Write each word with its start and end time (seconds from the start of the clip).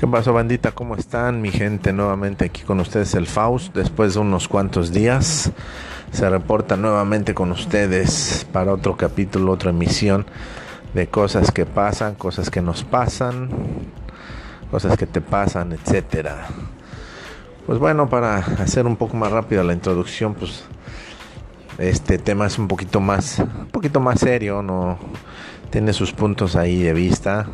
¿Qué 0.00 0.06
pasó, 0.06 0.32
bandita? 0.32 0.72
¿Cómo 0.72 0.96
están? 0.96 1.42
Mi 1.42 1.50
gente, 1.50 1.92
nuevamente 1.92 2.46
aquí 2.46 2.62
con 2.62 2.80
ustedes 2.80 3.14
el 3.14 3.26
Faust. 3.26 3.74
Después 3.74 4.14
de 4.14 4.20
unos 4.20 4.48
cuantos 4.48 4.92
días, 4.92 5.52
se 6.10 6.30
reporta 6.30 6.78
nuevamente 6.78 7.34
con 7.34 7.52
ustedes 7.52 8.46
para 8.50 8.72
otro 8.72 8.96
capítulo, 8.96 9.52
otra 9.52 9.68
emisión 9.68 10.24
de 10.94 11.06
cosas 11.08 11.52
que 11.52 11.66
pasan, 11.66 12.14
cosas 12.14 12.48
que 12.48 12.62
nos 12.62 12.82
pasan, 12.82 13.50
cosas 14.70 14.96
que 14.96 15.06
te 15.06 15.20
pasan, 15.20 15.74
etcétera. 15.74 16.46
Pues 17.66 17.78
bueno, 17.78 18.08
para 18.08 18.38
hacer 18.38 18.86
un 18.86 18.96
poco 18.96 19.18
más 19.18 19.30
rápida 19.30 19.62
la 19.64 19.74
introducción, 19.74 20.32
pues 20.32 20.64
este 21.76 22.16
tema 22.16 22.46
es 22.46 22.58
un 22.58 22.68
poquito 22.68 23.00
más, 23.00 23.38
un 23.38 23.68
poquito 23.70 24.00
más 24.00 24.18
serio, 24.18 24.62
no 24.62 24.98
tiene 25.68 25.92
sus 25.92 26.14
puntos 26.14 26.56
ahí 26.56 26.82
de 26.82 26.94
vista 26.94 27.46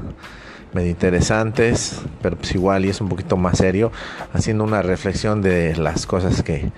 medio 0.77 0.91
interesantes, 0.91 2.03
pero 2.21 2.37
pues 2.37 2.55
igual 2.55 2.85
y 2.85 2.91
es 2.91 3.01
un 3.01 3.09
poquito 3.09 3.39
más 3.39 3.59
serio, 3.59 3.91
haciendo 4.35 4.63
una 4.63 4.83
reflexión 4.83 5.41
de 5.41 5.75
las 5.75 6.07
cosas 6.07 6.43
que, 6.43 6.71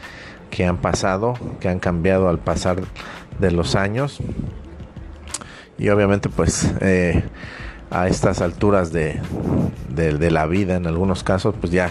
que 0.51 0.65
han 0.65 0.79
pasado, 0.79 1.35
que 1.59 1.69
han 1.69 1.81
cambiado 1.81 2.29
al 2.29 2.39
pasar 2.39 2.79
de 3.41 3.51
los 3.51 3.75
años. 3.75 4.21
Y 5.79 5.89
obviamente 5.89 6.29
pues 6.29 6.73
eh, 6.81 7.25
a 7.91 8.07
estas 8.07 8.41
alturas 8.41 8.93
de, 8.93 9.21
de, 9.89 10.31
la 10.31 10.47
vida, 10.47 10.77
en 10.77 10.87
algunos 10.87 11.25
casos, 11.25 11.55
pues 11.61 11.73
ya 11.73 11.91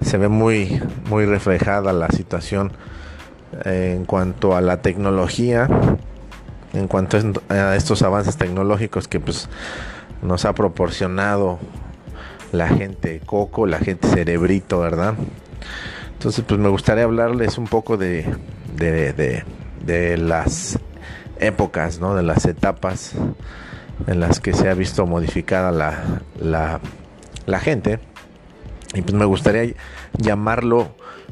se 0.00 0.16
ve 0.16 0.28
muy, 0.28 0.80
muy 1.10 1.26
reflejada 1.26 1.92
la 1.92 2.08
situación 2.08 2.72
eh, 3.64 3.94
en 3.94 4.06
cuanto 4.06 4.56
a 4.56 4.62
la 4.62 4.80
tecnología, 4.80 5.68
en 6.72 6.88
cuanto 6.88 7.18
a 7.50 7.76
estos 7.76 8.00
avances 8.02 8.38
tecnológicos 8.38 9.06
que 9.06 9.20
pues 9.20 9.50
nos 10.22 10.44
ha 10.44 10.54
proporcionado 10.54 11.58
la 12.52 12.68
gente 12.68 13.20
coco, 13.24 13.66
la 13.66 13.78
gente 13.78 14.08
cerebrito, 14.08 14.80
¿verdad? 14.80 15.14
Entonces, 16.12 16.44
pues 16.46 16.58
me 16.58 16.68
gustaría 16.68 17.04
hablarles 17.04 17.58
un 17.58 17.66
poco 17.66 17.96
de, 17.96 18.24
de, 18.74 19.42
de, 19.84 20.16
las 20.16 20.78
épocas, 21.38 22.00
¿no? 22.00 22.14
De 22.14 22.22
las 22.22 22.46
etapas 22.46 23.12
en 24.06 24.20
las 24.20 24.40
que 24.40 24.52
se 24.52 24.68
ha 24.68 24.74
visto 24.74 25.06
modificada 25.06 25.70
la, 25.70 26.22
la, 26.40 26.80
la 27.44 27.60
gente. 27.60 28.00
Y 28.94 29.02
pues 29.02 29.14
me 29.14 29.26
gustaría 29.26 29.74
llamarlo 30.16 30.88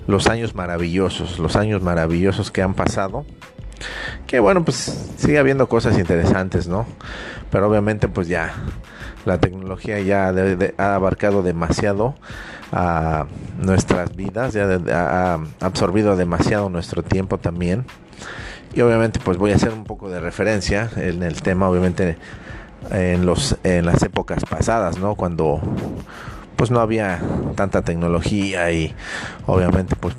los 0.06 0.26
años 0.26 0.54
maravillosos, 0.54 1.38
los 1.38 1.56
años 1.56 1.82
maravillosos 1.82 2.50
que 2.50 2.62
han 2.62 2.74
pasado. 2.74 3.24
Que 4.26 4.40
bueno, 4.40 4.64
pues 4.64 5.12
sigue 5.16 5.38
habiendo 5.38 5.68
cosas 5.68 5.98
interesantes, 5.98 6.66
¿no? 6.66 6.86
Pero 7.50 7.68
obviamente 7.68 8.08
pues 8.08 8.26
ya 8.26 8.52
la 9.24 9.38
tecnología 9.38 10.00
ya 10.00 10.32
ha 10.78 10.94
abarcado 10.94 11.42
demasiado 11.42 12.14
a 12.72 13.26
nuestras 13.58 14.16
vidas, 14.16 14.54
ya 14.54 14.66
ha 14.90 15.38
absorbido 15.60 16.16
demasiado 16.16 16.68
nuestro 16.68 17.02
tiempo 17.02 17.38
también. 17.38 17.84
Y 18.74 18.80
obviamente 18.80 19.20
pues 19.22 19.38
voy 19.38 19.52
a 19.52 19.56
hacer 19.56 19.72
un 19.72 19.84
poco 19.84 20.10
de 20.10 20.20
referencia 20.20 20.90
en 20.96 21.22
el 21.22 21.42
tema, 21.42 21.68
obviamente 21.68 22.16
en 22.90 23.24
los 23.24 23.56
en 23.62 23.86
las 23.86 24.02
épocas 24.02 24.44
pasadas, 24.44 24.98
¿no? 24.98 25.14
Cuando 25.14 25.60
pues 26.56 26.70
no 26.70 26.80
había 26.80 27.20
tanta 27.56 27.82
tecnología 27.82 28.70
y 28.72 28.94
obviamente 29.46 29.96
pues 29.96 30.16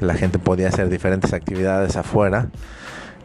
la 0.00 0.14
gente 0.14 0.38
podía 0.38 0.68
hacer 0.68 0.88
diferentes 0.88 1.32
actividades 1.32 1.96
afuera 1.96 2.48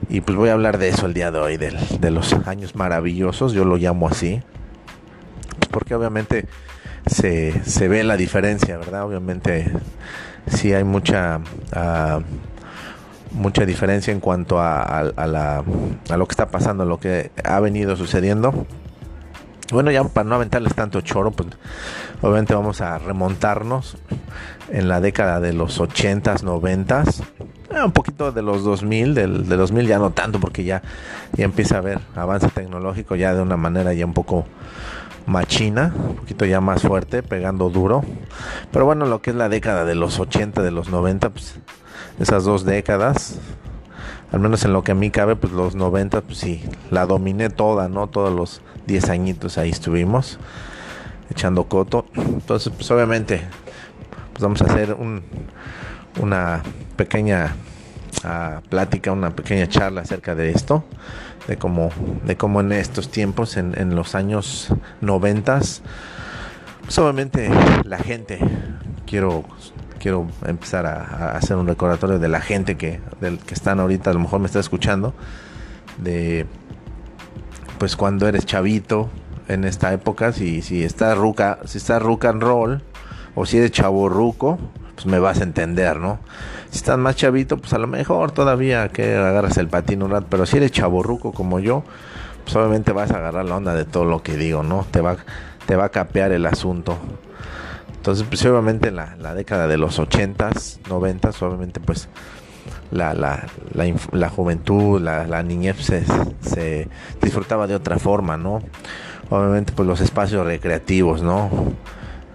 y 0.08 0.22
pues 0.22 0.38
voy 0.38 0.50
a 0.50 0.54
hablar 0.54 0.78
de 0.78 0.90
eso 0.90 1.06
el 1.06 1.14
día 1.14 1.32
de 1.32 1.40
hoy, 1.40 1.58
de 1.58 2.12
los 2.12 2.34
años 2.48 2.76
maravillosos, 2.76 3.54
yo 3.54 3.66
lo 3.66 3.78
llamo 3.78 4.08
así, 4.08 4.42
porque 5.72 5.96
obviamente 5.96 6.46
se, 7.06 7.64
se 7.64 7.88
ve 7.88 8.04
la 8.04 8.18
diferencia, 8.18 8.78
¿verdad? 8.78 9.04
Obviamente 9.04 9.72
sí 10.48 10.74
hay 10.74 10.84
mucha... 10.84 11.42
Uh, 11.76 12.24
mucha 13.32 13.66
diferencia 13.66 14.12
en 14.12 14.20
cuanto 14.20 14.60
a, 14.60 14.82
a, 14.82 16.18
lo 16.18 16.28
que 16.28 16.32
está 16.32 16.50
pasando, 16.50 16.86
lo 16.86 17.00
que 17.00 17.32
ha 17.44 17.60
venido 17.60 17.96
sucediendo. 17.96 18.66
Bueno, 19.72 19.92
ya 19.92 20.04
para 20.04 20.28
no 20.28 20.36
aventarles 20.36 20.74
tanto 20.74 21.02
choro, 21.02 21.32
pues 21.32 21.50
obviamente 22.22 22.56
vamos 22.56 22.82
a 22.82 22.98
remontarnos 22.98 23.98
en 24.72 24.88
la 24.88 25.00
década 25.00 25.40
de 25.40 25.54
los 25.54 25.80
80s, 25.80 26.44
90s, 26.44 27.24
eh, 27.72 27.84
un 27.84 27.92
poquito 27.92 28.32
de 28.32 28.42
los 28.42 28.64
2000, 28.64 29.14
del, 29.14 29.48
de 29.48 29.56
2000 29.56 29.88
ya 29.88 30.00
no 30.00 30.12
tanto 30.12 30.40
porque 30.40 30.64
ya, 30.64 30.82
ya 31.34 31.46
empieza 31.46 31.76
a 31.76 31.78
haber 31.80 32.00
avance 32.16 32.48
tecnológico 32.50 33.16
ya 33.16 33.34
de 33.34 33.42
una 33.42 33.58
manera 33.58 33.94
ya 33.94 34.06
un 34.06 34.14
poco 34.14 34.46
machina, 35.26 35.94
un 35.96 36.16
poquito 36.16 36.46
ya 36.46 36.60
más 36.60 36.82
fuerte, 36.82 37.24
pegando 37.24 37.70
duro. 37.70 38.04
Pero 38.72 38.86
bueno, 38.86 39.06
lo 39.06 39.22
que 39.22 39.30
es 39.30 39.36
la 39.36 39.50
década 39.50 39.86
de 39.86 39.96
los 39.96 40.20
80, 40.20 40.62
de 40.62 40.72
los 40.72 40.90
90, 40.90 41.30
pues 41.30 41.60
esas 42.20 42.44
dos 42.44 42.66
décadas, 42.66 43.40
al 44.32 44.40
menos 44.40 44.66
en 44.66 44.74
lo 44.74 44.84
que 44.84 44.92
a 44.92 44.96
mí 44.96 45.12
cabe, 45.12 45.36
pues 45.36 45.54
los 45.54 45.76
90, 45.76 46.22
pues 46.22 46.38
sí, 46.40 46.64
la 46.92 47.06
dominé 47.06 47.50
toda, 47.50 47.88
¿no? 47.90 48.08
Todos 48.08 48.34
los 48.34 48.62
10 48.88 49.10
añitos 49.10 49.58
ahí 49.58 49.70
estuvimos 49.70 50.40
echando 51.30 51.66
coto. 51.66 52.06
Entonces, 52.16 52.74
pues 52.76 52.90
obviamente, 52.92 53.42
pues 54.34 54.42
vamos 54.42 54.62
a 54.62 54.66
hacer 54.66 54.94
un, 54.94 55.24
una 56.20 56.64
pequeña 56.96 57.56
uh, 58.24 58.62
plática, 58.68 59.12
una 59.12 59.32
pequeña 59.32 59.68
charla 59.68 60.02
acerca 60.02 60.36
de 60.36 60.52
esto, 60.52 60.84
de 61.48 61.58
cómo, 61.58 61.92
de 62.26 62.38
cómo 62.38 62.62
en 62.62 62.72
estos 62.72 63.10
tiempos, 63.10 63.58
en, 63.58 63.96
los 63.96 64.16
años 64.16 64.74
noventas, 65.02 65.82
obviamente 66.98 67.50
la 67.84 67.98
gente, 67.98 68.40
quiero 69.06 69.44
quiero 70.00 70.28
empezar 70.46 70.86
a, 70.86 71.36
hacer 71.36 71.58
un 71.58 71.68
recordatorio 71.68 72.20
de 72.20 72.30
la 72.30 72.40
gente 72.40 72.78
que, 72.78 73.02
del, 73.20 73.38
que 73.38 73.54
están 73.54 73.80
ahorita, 73.80 74.10
a 74.10 74.14
lo 74.14 74.22
mejor 74.22 74.40
me 74.40 74.46
está 74.46 74.60
escuchando, 74.60 75.14
de 75.98 76.46
pues 77.78 77.96
cuando 77.96 78.28
eres 78.28 78.46
chavito 78.46 79.10
en 79.48 79.64
esta 79.64 79.94
época, 79.94 80.32
si, 80.32 80.62
si 80.62 80.84
está 80.84 81.16
ruca, 81.16 81.60
si 81.66 81.78
está 81.78 82.00
rock 82.00 82.26
and 82.26 82.42
roll, 82.42 82.84
o 83.36 83.46
si 83.46 83.58
eres 83.58 83.72
chavo 83.72 84.10
ruco, 84.10 84.60
pues 85.00 85.06
me 85.06 85.20
vas 85.20 85.40
a 85.40 85.44
entender, 85.44 85.98
¿no? 85.98 86.20
Si 86.72 86.80
estás 86.80 86.98
más 86.98 87.16
chavito, 87.16 87.58
pues 87.58 87.72
a 87.72 87.78
lo 87.78 87.88
mejor 87.88 88.32
todavía 88.32 88.90
que 88.90 89.16
agarras 89.16 89.56
el 89.56 89.70
patín 89.70 90.04
un 90.04 90.12
rato, 90.12 90.28
pero 90.30 90.46
si 90.46 90.58
eres 90.58 90.74
chaborruco 90.74 91.32
como 91.32 91.62
yo, 91.62 91.84
pues 92.44 92.54
obviamente 92.58 92.92
vas 92.92 93.10
a 93.12 93.18
agarrar 93.18 93.46
la 93.46 93.56
onda 93.56 93.74
de 93.74 93.86
todo 93.86 94.04
lo 94.04 94.22
que 94.24 94.36
digo, 94.36 94.62
¿no? 94.62 94.86
Te 94.92 95.00
va, 95.00 95.16
te 95.66 95.78
va 95.78 95.86
a 95.86 95.90
capear 95.90 96.34
el 96.34 96.46
asunto. 96.46 96.98
Entonces, 97.96 98.26
pues 98.28 98.46
obviamente 98.46 98.90
en 98.90 98.98
la, 98.98 99.16
la 99.16 99.34
década 99.34 99.68
de 99.68 99.78
los 99.78 100.00
80s, 100.00 100.82
90s, 100.82 101.42
obviamente 101.44 101.80
pues 101.80 102.10
la, 102.92 103.14
la, 103.14 103.48
la, 103.74 103.86
la 104.12 104.30
juventud, 104.30 105.00
la, 105.00 105.28
la 105.28 105.44
niñez 105.44 105.78
se, 105.78 106.04
se, 106.42 106.90
disfrutaba 107.22 107.68
de 107.68 107.76
otra 107.76 108.00
forma, 108.00 108.36
¿no? 108.36 108.62
Obviamente 109.30 109.72
pues 109.72 109.88
los 109.88 110.02
espacios 110.02 110.46
recreativos, 110.46 111.22
¿no? 111.22 111.50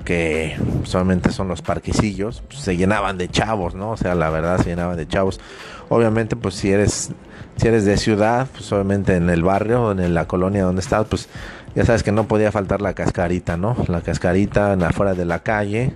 Que 0.04 0.56
solamente 0.84 1.32
son 1.32 1.48
los 1.48 1.62
parquecillos, 1.62 2.42
pues, 2.48 2.60
se 2.60 2.76
llenaban 2.76 3.18
de 3.18 3.28
chavos, 3.28 3.74
¿no? 3.74 3.90
O 3.90 3.96
sea, 3.96 4.14
la 4.14 4.30
verdad 4.30 4.58
se 4.58 4.70
llenaban 4.70 4.96
de 4.96 5.08
chavos. 5.08 5.40
Obviamente, 5.88 6.36
pues 6.36 6.54
si 6.54 6.70
eres 6.70 7.10
si 7.56 7.68
eres 7.68 7.84
de 7.84 7.96
ciudad, 7.96 8.48
pues 8.52 8.70
obviamente 8.72 9.14
en 9.16 9.30
el 9.30 9.42
barrio, 9.42 9.92
en 9.92 10.14
la 10.14 10.26
colonia 10.26 10.64
donde 10.64 10.80
estás, 10.80 11.06
pues 11.06 11.28
ya 11.74 11.84
sabes 11.84 12.02
que 12.02 12.12
no 12.12 12.26
podía 12.26 12.50
faltar 12.52 12.80
la 12.80 12.94
cascarita, 12.94 13.56
¿no? 13.56 13.76
La 13.88 14.00
cascarita 14.00 14.72
afuera 14.72 15.14
de 15.14 15.24
la 15.24 15.40
calle. 15.40 15.94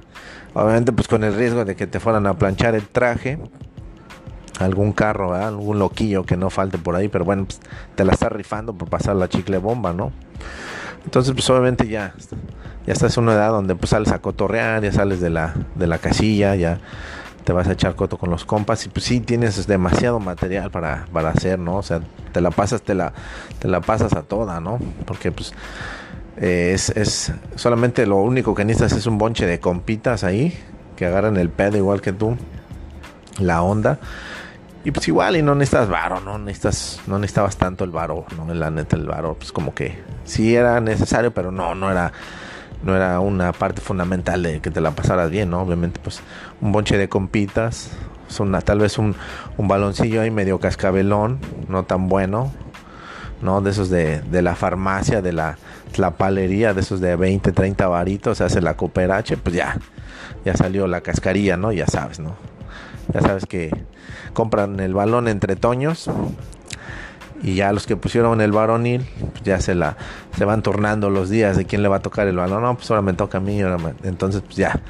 Obviamente, 0.55 0.93
pues 0.93 1.09
con 1.09 1.25
el 1.25 1.35
riesgo 1.35 1.65
de 1.65 1.77
que 1.77 1.87
te 1.87 2.01
fueran 2.01 2.27
a 2.27 2.35
planchar 2.35 2.75
el 2.75 2.87
traje, 2.89 3.39
algún 4.59 4.93
carro, 4.93 5.35
algún 5.35 5.79
loquillo 5.79 6.25
que 6.25 6.37
no 6.37 6.51
falte 6.51 6.79
por 6.79 6.97
ahí, 6.97 7.09
pero 7.09 7.25
bueno, 7.25 7.45
pues 7.45 7.61
te 7.95 8.05
la 8.05 8.13
estás 8.13 8.33
rifando 8.33 8.75
por 8.75 8.89
pasar 8.89 9.17
la 9.17 9.29
chicle 9.29 9.59
bomba, 9.59 9.93
¿no? 9.93 10.13
Entonces, 11.05 11.33
pues 11.33 11.49
obviamente 11.51 11.87
ya 11.87 12.15
ya 12.89 12.95
estás 12.95 13.19
en 13.19 13.25
una 13.25 13.35
edad 13.35 13.51
donde 13.51 13.75
pues 13.75 13.91
sales 13.91 14.13
a 14.13 14.19
cotorrear, 14.21 14.83
ya 14.83 14.91
sales 14.91 15.21
de 15.21 15.29
la, 15.29 15.53
de 15.75 15.87
la 15.87 15.99
casilla, 15.99 16.55
ya 16.55 16.81
te 17.45 17.53
vas 17.53 17.69
a 17.69 17.73
echar 17.73 17.95
coto 17.97 18.17
con 18.17 18.31
los 18.31 18.47
compas 18.47 18.87
y 18.87 18.89
pues 18.89 19.05
sí 19.05 19.21
tienes 19.21 19.67
demasiado 19.67 20.21
material 20.21 20.71
para, 20.71 21.05
para 21.13 21.29
hacer, 21.29 21.59
¿no? 21.59 21.77
O 21.77 21.83
sea, 21.83 22.01
te 22.33 22.41
la 22.41 22.51
pasas, 22.51 22.81
te 22.81 22.95
la, 22.95 23.13
te 23.59 23.69
la 23.69 23.83
pasas 23.83 24.15
a 24.15 24.23
toda, 24.23 24.61
¿no? 24.61 24.79
Porque 25.05 25.31
pues 25.31 25.53
eh, 26.39 26.71
es, 26.73 26.89
es 26.89 27.31
solamente 27.57 28.07
lo 28.07 28.17
único 28.17 28.55
que 28.55 28.65
necesitas 28.65 28.93
es 28.93 29.05
un 29.05 29.19
bonche 29.19 29.45
de 29.45 29.61
compitas 29.61 30.25
ahí 30.25 30.59
que 30.97 31.05
agarran 31.05 31.37
el 31.37 31.51
pedo 31.51 31.77
igual 31.77 32.01
que 32.01 32.15
tú, 32.15 32.39
la 33.39 33.61
onda. 33.61 33.99
Y 34.83 34.93
pues 34.93 35.07
igual 35.09 35.37
y 35.37 35.43
no 35.43 35.55
necesitas 35.55 35.91
varo, 35.91 36.21
no 36.21 36.39
necesitas, 36.39 37.03
no 37.07 37.19
necesitabas 37.19 37.59
tanto 37.59 37.85
el 37.85 37.91
varo, 37.91 38.25
no 38.35 38.55
la 38.55 38.71
neta 38.71 38.97
el 38.97 39.07
varo, 39.07 39.35
pues 39.35 39.53
como 39.53 39.75
que 39.75 39.99
sí 40.25 40.57
era 40.57 40.81
necesario, 40.81 41.35
pero 41.35 41.53
no, 41.53 41.75
no 41.75 41.91
era 41.91 42.15
no 42.83 42.95
era 42.97 43.21
una 43.21 43.53
parte 43.53 43.81
fundamental 43.81 44.43
de 44.43 44.61
que 44.61 44.71
te 44.71 44.81
la 44.81 44.93
pasaras 44.93 45.31
bien, 45.31 45.51
¿no? 45.51 45.63
Obviamente, 45.63 46.01
pues 46.03 46.21
un 46.61 46.73
bonche 46.73 46.97
de 46.97 47.09
compitas, 47.09 47.91
una, 48.39 48.61
tal 48.61 48.79
vez 48.81 48.99
un, 48.99 49.15
un 49.57 49.69
baloncillo 49.69 50.21
ahí 50.21 50.31
medio 50.31 50.59
cascabelón, 50.61 51.39
no 51.69 51.85
tan 51.85 52.09
bueno, 52.09 52.53
¿no? 53.43 53.61
De 53.61 53.71
esos 53.71 53.91
de, 53.91 54.21
de 54.21 54.43
la 54.43 54.55
farmacia, 54.55 55.23
de 55.23 55.33
la, 55.33 55.59
la 55.97 56.13
palería, 56.13 56.75
de 56.75 56.81
esos 56.83 57.01
de 57.01 57.17
20, 57.17 57.53
30 57.53 57.89
varitos, 57.89 58.41
hace 58.41 58.61
la 58.61 58.77
cooperache, 58.77 59.37
pues 59.37 59.57
ya, 59.57 59.79
ya 60.45 60.55
salió 60.55 60.87
la 60.87 61.01
cascarilla, 61.01 61.57
¿no? 61.57 61.73
Ya 61.73 61.87
sabes, 61.87 62.21
¿no? 62.21 62.37
Ya 63.13 63.23
sabes 63.23 63.47
que 63.47 63.71
compran 64.35 64.79
el 64.81 64.95
balón 64.95 65.29
entre 65.29 65.57
toños 65.57 66.11
y 67.43 67.55
ya 67.55 67.73
los 67.73 67.87
que 67.87 67.97
pusieron 67.97 68.41
el 68.41 68.53
varonil 68.53 69.07
pues 69.33 69.43
ya 69.45 69.61
se 69.61 69.75
la 69.75 69.97
se 70.37 70.45
van 70.45 70.63
tornando 70.63 71.11
los 71.11 71.31
días 71.31 71.57
de 71.57 71.65
quién 71.65 71.83
le 71.83 71.89
va 71.89 71.97
a 71.97 72.03
tocar 72.03 72.27
el 72.29 72.37
balón. 72.37 72.63
No 72.63 72.75
pues 72.77 72.91
ahora 72.91 73.03
me 73.03 73.13
toca 73.13 73.39
a 73.39 73.41
mí 73.41 73.61
entonces 74.03 74.43
pues 74.43 74.57
ya. 74.57 74.81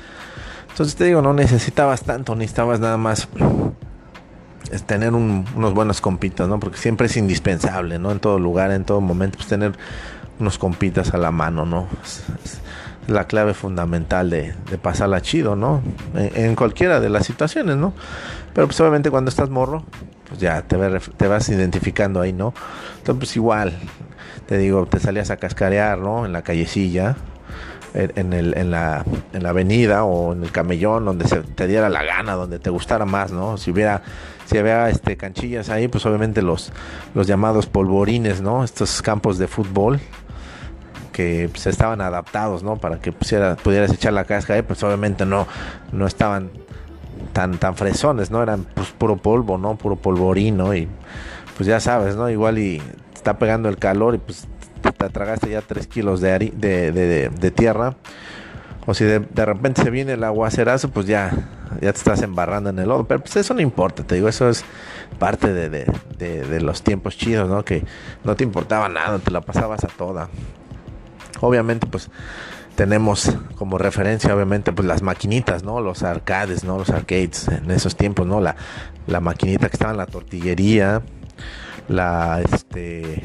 Entonces 0.70 0.96
te 0.96 1.04
digo 1.04 1.22
no 1.22 1.32
necesitabas 1.32 2.02
tanto 2.02 2.34
necesitabas 2.34 2.80
nada 2.80 2.96
más 2.96 3.28
tener 4.86 5.14
unos 5.14 5.74
buenos 5.74 6.00
compitas 6.00 6.48
no 6.48 6.60
porque 6.60 6.78
siempre 6.78 7.06
es 7.06 7.16
indispensable 7.16 7.98
no 7.98 8.12
en 8.12 8.20
todo 8.20 8.38
lugar 8.38 8.70
en 8.70 8.84
todo 8.84 9.00
momento 9.00 9.38
pues 9.38 9.48
tener 9.48 9.72
unos 10.38 10.58
compitas 10.58 11.14
a 11.14 11.18
la 11.18 11.30
mano 11.30 11.64
no 11.64 11.88
es, 12.04 12.60
la 13.08 13.26
clave 13.26 13.54
fundamental 13.54 14.30
de, 14.30 14.54
de 14.70 14.78
pasarla 14.78 15.20
chido 15.20 15.56
no 15.56 15.82
en, 16.14 16.44
en 16.44 16.54
cualquiera 16.54 17.00
de 17.00 17.08
las 17.08 17.26
situaciones 17.26 17.76
no 17.76 17.94
pero 18.54 18.66
pues 18.66 18.80
obviamente 18.80 19.10
cuando 19.10 19.28
estás 19.28 19.50
morro 19.50 19.84
pues 20.28 20.40
ya 20.40 20.62
te, 20.62 20.76
te 21.16 21.26
vas 21.26 21.48
identificando 21.48 22.20
ahí, 22.20 22.32
¿no? 22.32 22.52
Entonces, 22.98 23.18
pues 23.18 23.36
igual, 23.36 23.72
te 24.46 24.58
digo, 24.58 24.86
te 24.86 25.00
salías 25.00 25.30
a 25.30 25.38
cascarear, 25.38 25.98
¿no? 25.98 26.26
En 26.26 26.32
la 26.32 26.42
callecilla, 26.42 27.16
en, 27.94 28.32
el, 28.32 28.56
en, 28.56 28.70
la, 28.70 29.04
en 29.32 29.42
la 29.42 29.48
avenida 29.48 30.04
o 30.04 30.34
en 30.34 30.42
el 30.42 30.52
camellón, 30.52 31.06
donde 31.06 31.26
se 31.26 31.40
te 31.40 31.66
diera 31.66 31.88
la 31.88 32.04
gana, 32.04 32.34
donde 32.34 32.58
te 32.58 32.68
gustara 32.70 33.06
más, 33.06 33.32
¿no? 33.32 33.56
Si 33.56 33.70
hubiera, 33.70 34.02
si 34.44 34.58
había 34.58 34.90
este, 34.90 35.16
canchillas 35.16 35.70
ahí, 35.70 35.88
pues 35.88 36.04
obviamente 36.04 36.42
los, 36.42 36.72
los 37.14 37.26
llamados 37.26 37.66
polvorines, 37.66 38.42
¿no? 38.42 38.64
Estos 38.64 39.00
campos 39.00 39.38
de 39.38 39.48
fútbol 39.48 39.98
que 41.18 41.48
pues, 41.50 41.66
estaban 41.66 42.00
adaptados, 42.00 42.62
¿no? 42.62 42.76
Para 42.76 43.00
que 43.00 43.10
pudieras 43.10 43.92
echar 43.92 44.12
la 44.12 44.22
casca 44.22 44.54
ahí, 44.54 44.62
pues 44.62 44.80
obviamente 44.84 45.26
no, 45.26 45.48
no 45.90 46.06
estaban 46.06 46.52
tan, 47.32 47.58
tan 47.58 47.74
fresones, 47.74 48.30
¿no? 48.30 48.40
Eran 48.40 48.64
pues 48.72 48.90
puro 48.92 49.16
polvo, 49.16 49.58
¿no? 49.58 49.74
Puro 49.74 49.96
polvorino 49.96 50.76
y 50.76 50.86
pues 51.56 51.66
ya 51.66 51.80
sabes, 51.80 52.14
¿no? 52.14 52.30
Igual 52.30 52.60
y 52.60 52.80
está 53.12 53.36
pegando 53.36 53.68
el 53.68 53.78
calor 53.78 54.14
y 54.14 54.18
pues 54.18 54.46
te 54.80 55.08
tragaste 55.08 55.50
ya 55.50 55.60
3 55.60 55.88
kilos 55.88 56.20
de, 56.20 57.52
tierra. 57.56 57.96
O 58.86 58.94
si 58.94 59.04
de, 59.04 59.18
repente 59.44 59.82
se 59.82 59.90
viene 59.90 60.12
el 60.12 60.22
aguacerazo, 60.22 60.88
pues 60.90 61.06
ya, 61.06 61.32
ya 61.80 61.92
te 61.92 61.98
estás 61.98 62.22
embarrando 62.22 62.70
en 62.70 62.78
el 62.78 62.88
lodo. 62.88 63.08
Pero 63.08 63.18
pues 63.22 63.34
eso 63.34 63.54
no 63.54 63.60
importa, 63.60 64.04
te 64.04 64.14
digo, 64.14 64.28
eso 64.28 64.48
es 64.48 64.64
parte 65.18 65.52
de, 65.52 66.60
los 66.60 66.82
tiempos 66.84 67.18
chidos, 67.18 67.48
¿no? 67.48 67.64
Que 67.64 67.84
no 68.22 68.36
te 68.36 68.44
importaba 68.44 68.88
nada, 68.88 69.18
te 69.18 69.32
la 69.32 69.40
pasabas 69.40 69.82
a 69.82 69.88
toda. 69.88 70.28
Obviamente, 71.40 71.86
pues 71.86 72.10
tenemos 72.74 73.32
como 73.56 73.76
referencia 73.76 74.32
obviamente 74.32 74.72
pues 74.72 74.86
las 74.86 75.02
maquinitas, 75.02 75.64
¿no? 75.64 75.80
Los 75.80 76.04
arcades, 76.04 76.62
¿no? 76.62 76.78
Los 76.78 76.90
arcades 76.90 77.48
en 77.48 77.70
esos 77.72 77.96
tiempos, 77.96 78.26
¿no? 78.26 78.40
La, 78.40 78.54
la 79.06 79.20
maquinita 79.20 79.68
que 79.68 79.74
estaba 79.74 79.90
en 79.90 79.96
la 79.96 80.06
tortillería, 80.06 81.02
la 81.88 82.40
este 82.40 83.22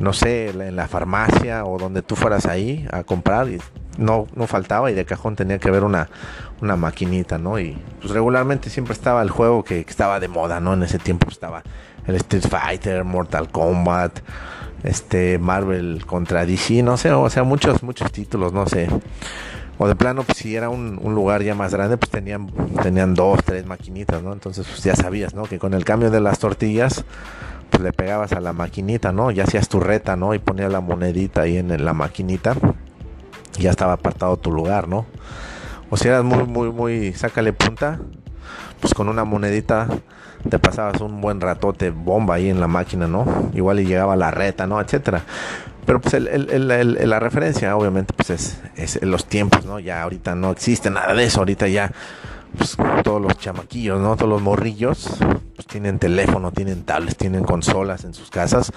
no 0.00 0.14
sé, 0.14 0.48
en 0.48 0.76
la 0.76 0.88
farmacia 0.88 1.64
o 1.66 1.78
donde 1.78 2.02
tú 2.02 2.16
fueras 2.16 2.46
ahí 2.46 2.88
a 2.90 3.04
comprar 3.04 3.48
y 3.48 3.60
no, 3.98 4.26
no 4.34 4.46
faltaba 4.46 4.90
y 4.90 4.94
de 4.94 5.04
cajón 5.04 5.36
tenía 5.36 5.58
que 5.58 5.68
haber 5.68 5.84
una, 5.84 6.08
una 6.62 6.74
maquinita, 6.74 7.36
¿no? 7.36 7.60
Y 7.60 7.76
pues 8.00 8.12
regularmente 8.12 8.70
siempre 8.70 8.94
estaba 8.94 9.20
el 9.20 9.30
juego 9.30 9.62
que, 9.62 9.84
que 9.84 9.90
estaba 9.90 10.18
de 10.18 10.28
moda, 10.28 10.58
¿no? 10.58 10.72
En 10.72 10.82
ese 10.82 10.98
tiempo 10.98 11.28
estaba 11.28 11.62
el 12.06 12.16
Street 12.16 12.46
Fighter, 12.48 13.04
Mortal 13.04 13.50
Kombat, 13.50 14.20
este 14.82 15.38
Marvel 15.38 16.04
contra 16.06 16.46
DC, 16.46 16.82
no 16.82 16.96
sé, 16.96 17.10
o 17.12 17.28
sea, 17.30 17.42
muchos, 17.42 17.82
muchos 17.82 18.10
títulos, 18.12 18.52
no 18.52 18.66
sé. 18.66 18.88
O 19.78 19.88
de 19.88 19.96
plano, 19.96 20.24
pues 20.24 20.38
si 20.38 20.54
era 20.54 20.68
un, 20.68 20.96
lugar 21.14 21.42
ya 21.42 21.54
más 21.54 21.72
grande, 21.72 21.96
pues 21.96 22.10
tenían, 22.10 22.48
tenían 22.82 23.14
dos, 23.14 23.42
tres 23.44 23.64
maquinitas, 23.64 24.22
¿no? 24.22 24.32
Entonces, 24.32 24.66
pues 24.66 24.82
ya 24.82 24.94
sabías, 24.94 25.34
¿no? 25.34 25.44
Que 25.44 25.58
con 25.58 25.72
el 25.72 25.86
cambio 25.86 26.10
de 26.10 26.20
las 26.20 26.38
tortillas, 26.38 27.04
pues 27.70 27.82
le 27.82 27.92
pegabas 27.92 28.32
a 28.32 28.40
la 28.40 28.52
maquinita, 28.52 29.10
¿no? 29.12 29.30
Ya 29.30 29.44
hacías 29.44 29.70
tu 29.70 29.80
reta, 29.80 30.16
¿no? 30.16 30.34
Y 30.34 30.38
ponías 30.38 30.70
la 30.70 30.80
monedita 30.80 31.42
ahí 31.42 31.56
en 31.56 31.82
la 31.82 31.94
maquinita. 31.94 32.56
Y 33.58 33.62
ya 33.62 33.70
estaba 33.70 33.94
apartado 33.94 34.36
tu 34.36 34.52
lugar, 34.52 34.86
¿no? 34.86 35.06
O 35.88 35.96
si 35.96 36.08
eras 36.08 36.24
muy, 36.24 36.44
muy, 36.44 36.70
muy, 36.70 37.14
sácale 37.14 37.54
punta, 37.54 38.00
pues 38.80 38.92
con 38.92 39.08
una 39.08 39.24
monedita 39.24 39.88
te 40.48 40.58
pasabas 40.58 41.00
un 41.00 41.20
buen 41.20 41.40
ratote 41.40 41.90
bomba 41.90 42.36
ahí 42.36 42.48
en 42.48 42.60
la 42.60 42.66
máquina, 42.66 43.06
¿no? 43.06 43.50
Igual 43.54 43.80
y 43.80 43.86
llegaba 43.86 44.16
la 44.16 44.30
reta, 44.30 44.66
¿no? 44.66 44.80
Etcétera. 44.80 45.22
Pero 45.86 46.00
pues 46.00 46.14
la 46.20 47.20
referencia, 47.20 47.76
obviamente, 47.76 48.12
pues 48.14 48.30
es, 48.30 48.60
es 48.76 49.02
los 49.02 49.26
tiempos, 49.26 49.64
¿no? 49.64 49.80
Ya 49.80 50.02
ahorita 50.02 50.34
no 50.34 50.50
existe 50.50 50.90
nada 50.90 51.14
de 51.14 51.24
eso, 51.24 51.40
ahorita 51.40 51.68
ya 51.68 51.90
pues, 52.56 52.76
todos 53.02 53.20
los 53.20 53.38
chamaquillos, 53.38 54.00
¿no? 54.00 54.16
Todos 54.16 54.30
los 54.30 54.42
morrillos, 54.42 55.16
pues 55.54 55.66
tienen 55.66 55.98
teléfono, 55.98 56.52
tienen 56.52 56.84
tablets, 56.84 57.16
tienen 57.16 57.44
consolas 57.44 58.04
en 58.04 58.14
sus 58.14 58.30
casas, 58.30 58.72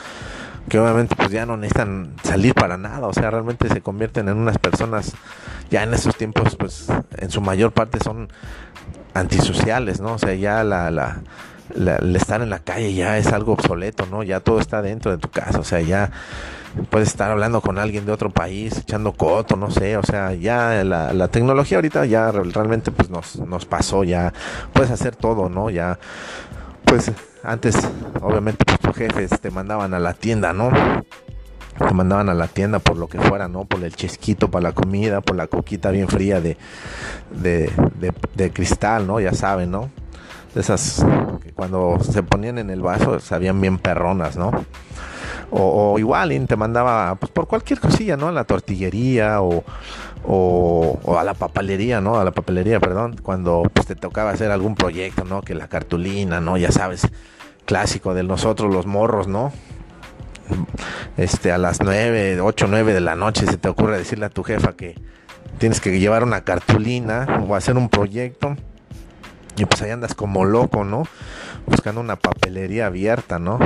que 0.69 0.79
obviamente 0.79 1.15
pues 1.15 1.29
ya 1.29 1.45
no 1.45 1.57
necesitan 1.57 2.13
salir 2.23 2.53
para 2.53 2.77
nada, 2.77 3.07
o 3.07 3.13
sea, 3.13 3.29
realmente 3.31 3.67
se 3.69 3.81
convierten 3.81 4.29
en 4.29 4.37
unas 4.37 4.57
personas, 4.57 5.13
ya 5.69 5.83
en 5.83 5.93
esos 5.93 6.15
tiempos, 6.15 6.55
pues 6.55 6.87
en 7.17 7.29
su 7.29 7.41
mayor 7.41 7.71
parte 7.71 7.99
son 8.03 8.29
antisociales, 9.13 9.99
¿no? 9.99 10.13
O 10.13 10.17
sea, 10.17 10.33
ya 10.33 10.63
la, 10.63 10.89
la 10.91 11.21
el 11.75 12.15
estar 12.15 12.41
en 12.41 12.49
la 12.49 12.59
calle 12.59 12.93
ya 12.93 13.17
es 13.17 13.27
algo 13.27 13.53
obsoleto, 13.53 14.05
¿no? 14.05 14.23
Ya 14.23 14.39
todo 14.39 14.59
está 14.59 14.81
dentro 14.81 15.11
de 15.11 15.17
tu 15.17 15.29
casa, 15.29 15.59
o 15.59 15.63
sea, 15.63 15.81
ya 15.81 16.11
puedes 16.89 17.09
estar 17.09 17.31
hablando 17.31 17.61
con 17.61 17.77
alguien 17.77 18.05
de 18.05 18.11
otro 18.11 18.29
país, 18.29 18.77
echando 18.77 19.13
coto, 19.13 19.55
no 19.55 19.69
sé, 19.69 19.97
o 19.97 20.03
sea, 20.03 20.33
ya 20.33 20.83
la, 20.83 21.27
tecnología 21.27 21.77
ahorita 21.77 22.05
ya 22.05 22.31
realmente 22.31 22.91
pues 22.91 23.09
nos, 23.09 23.37
nos 23.37 23.65
pasó, 23.65 24.03
ya 24.03 24.33
puedes 24.73 24.91
hacer 24.91 25.15
todo, 25.15 25.49
¿no? 25.49 25.69
Ya, 25.69 25.99
pues 26.85 27.11
antes, 27.43 27.75
obviamente, 28.21 28.63
pues 28.65 28.79
tus 28.79 28.95
jefes 28.95 29.39
te 29.41 29.51
mandaban 29.51 29.93
a 29.93 29.99
la 29.99 30.13
tienda, 30.13 30.53
¿no? 30.53 30.71
Te 31.77 31.93
mandaban 31.93 32.29
a 32.29 32.33
la 32.33 32.47
tienda 32.47 32.79
por 32.79 32.97
lo 32.97 33.07
que 33.07 33.19
fuera, 33.19 33.47
¿no? 33.47 33.65
Por 33.65 33.83
el 33.83 33.95
chesquito 33.95 34.49
para 34.49 34.69
la 34.69 34.71
comida, 34.73 35.21
por 35.21 35.35
la 35.35 35.47
coquita 35.47 35.91
bien 35.91 36.07
fría 36.07 36.39
de, 36.39 36.57
de, 37.31 37.71
de, 37.99 38.13
de 38.35 38.51
cristal, 38.51 39.07
¿no? 39.07 39.19
Ya 39.19 39.33
saben, 39.33 39.71
¿no? 39.71 39.89
Esas 40.55 41.05
que 41.41 41.51
cuando 41.51 41.97
se 42.01 42.23
ponían 42.23 42.57
en 42.57 42.69
el 42.69 42.81
vaso 42.81 43.19
sabían 43.19 43.59
bien 43.61 43.77
perronas, 43.77 44.37
¿no? 44.37 44.51
O, 45.51 45.99
igual 45.99 46.47
te 46.47 46.55
mandaba 46.55 47.15
pues 47.15 47.31
por 47.31 47.47
cualquier 47.47 47.79
cosilla, 47.79 48.17
¿no? 48.17 48.27
A 48.27 48.31
la 48.31 48.43
tortillería 48.43 49.41
o, 49.41 49.63
o, 50.25 51.17
a 51.17 51.23
la 51.23 51.35
papelería, 51.35 52.01
¿no? 52.01 52.19
A 52.19 52.23
la 52.23 52.31
papelería, 52.31 52.79
perdón, 52.79 53.17
cuando 53.21 53.63
pues, 53.71 53.85
te 53.85 53.95
tocaba 53.95 54.31
hacer 54.31 54.49
algún 54.49 54.73
proyecto, 54.73 55.23
¿no? 55.25 55.41
Que 55.41 55.53
la 55.53 55.67
cartulina, 55.67 56.41
¿no? 56.41 56.57
Ya 56.57 56.71
sabes, 56.71 57.07
clásico 57.65 58.13
de 58.15 58.23
nosotros 58.23 58.73
los 58.73 58.87
morros, 58.87 59.27
¿no? 59.27 59.51
Este, 61.17 61.51
a 61.51 61.57
las 61.57 61.81
9, 61.81 62.41
8, 62.41 62.67
9 62.69 62.93
de 62.93 63.01
la 63.01 63.15
noche 63.15 63.45
se 63.45 63.57
te 63.57 63.69
ocurre 63.69 63.97
decirle 63.97 64.25
a 64.25 64.29
tu 64.29 64.43
jefa 64.43 64.73
que 64.73 64.95
tienes 65.59 65.79
que 65.79 65.97
llevar 65.99 66.23
una 66.23 66.41
cartulina 66.41 67.43
o 67.47 67.55
hacer 67.55 67.77
un 67.77 67.89
proyecto 67.89 68.57
y 69.57 69.65
pues 69.65 69.81
ahí 69.81 69.91
andas 69.91 70.15
como 70.15 70.45
loco, 70.45 70.83
¿no? 70.83 71.03
Buscando 71.65 72.01
una 72.01 72.15
papelería 72.15 72.87
abierta, 72.87 73.39
¿no? 73.39 73.59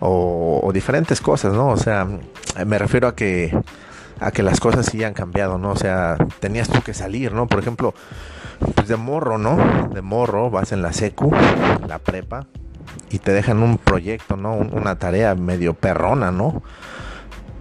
O, 0.00 0.70
diferentes 0.74 1.20
cosas, 1.20 1.54
¿no? 1.54 1.68
O 1.68 1.76
sea, 1.76 2.06
me 2.66 2.78
refiero 2.78 3.08
a 3.08 3.14
que 3.14 3.56
a 4.18 4.30
que 4.30 4.42
las 4.42 4.60
cosas 4.60 4.86
sí 4.86 5.04
han 5.04 5.14
cambiado, 5.14 5.58
¿no? 5.58 5.70
O 5.70 5.76
sea, 5.76 6.16
tenías 6.40 6.68
tú 6.68 6.82
que 6.82 6.94
salir, 6.94 7.32
¿no? 7.32 7.46
Por 7.46 7.58
ejemplo, 7.58 7.94
pues 8.74 8.88
de 8.88 8.96
morro, 8.96 9.38
¿no? 9.38 9.88
De 9.92 10.02
morro, 10.02 10.50
vas 10.50 10.72
en 10.72 10.82
la 10.82 10.92
secu, 10.92 11.32
la 11.86 11.98
prepa, 11.98 12.46
y 13.10 13.18
te 13.18 13.32
dejan 13.32 13.62
un 13.62 13.78
proyecto, 13.78 14.36
¿no? 14.36 14.54
una 14.54 14.98
tarea 14.98 15.34
medio 15.34 15.74
perrona, 15.74 16.30
¿no? 16.30 16.62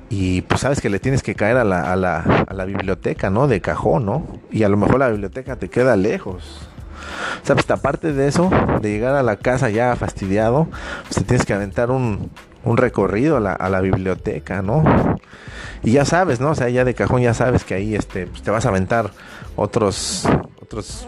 Y 0.09 0.43
pues 0.43 0.61
sabes 0.61 0.81
que 0.81 0.89
le 0.89 0.99
tienes 0.99 1.23
que 1.23 1.35
caer 1.35 1.57
a 1.57 1.63
la, 1.63 1.91
a 1.91 1.95
la, 1.95 2.45
a 2.47 2.53
la 2.53 2.65
biblioteca, 2.65 3.29
¿no? 3.29 3.47
De 3.47 3.59
cajón, 3.59 4.05
¿no? 4.05 4.25
Y 4.51 4.63
a 4.63 4.69
lo 4.69 4.77
mejor 4.77 4.99
la 4.99 5.09
biblioteca 5.09 5.55
te 5.57 5.69
queda 5.69 5.95
lejos. 5.95 6.69
¿Sabes? 7.43 7.69
Aparte 7.69 8.13
de 8.13 8.27
eso, 8.27 8.49
de 8.81 8.89
llegar 8.89 9.15
a 9.15 9.23
la 9.23 9.37
casa 9.37 9.69
ya 9.69 9.95
fastidiado, 9.95 10.67
pues 11.03 11.15
te 11.15 11.23
tienes 11.23 11.45
que 11.45 11.53
aventar 11.53 11.91
un, 11.91 12.31
un 12.65 12.77
recorrido 12.77 13.37
a 13.37 13.69
la, 13.69 13.81
biblioteca, 13.81 14.61
¿no? 14.61 14.83
Y 15.83 15.91
ya 15.91 16.05
sabes, 16.05 16.39
¿no? 16.39 16.51
O 16.51 16.55
sea, 16.55 16.69
ya 16.69 16.83
de 16.83 16.95
cajón 16.95 17.21
ya 17.21 17.33
sabes 17.33 17.63
que 17.63 17.75
ahí 17.75 17.95
este, 17.95 18.27
pues 18.27 18.41
te 18.41 18.51
vas 18.51 18.65
a 18.65 18.69
aventar 18.69 19.11
otros, 19.55 20.27
otros 20.61 21.07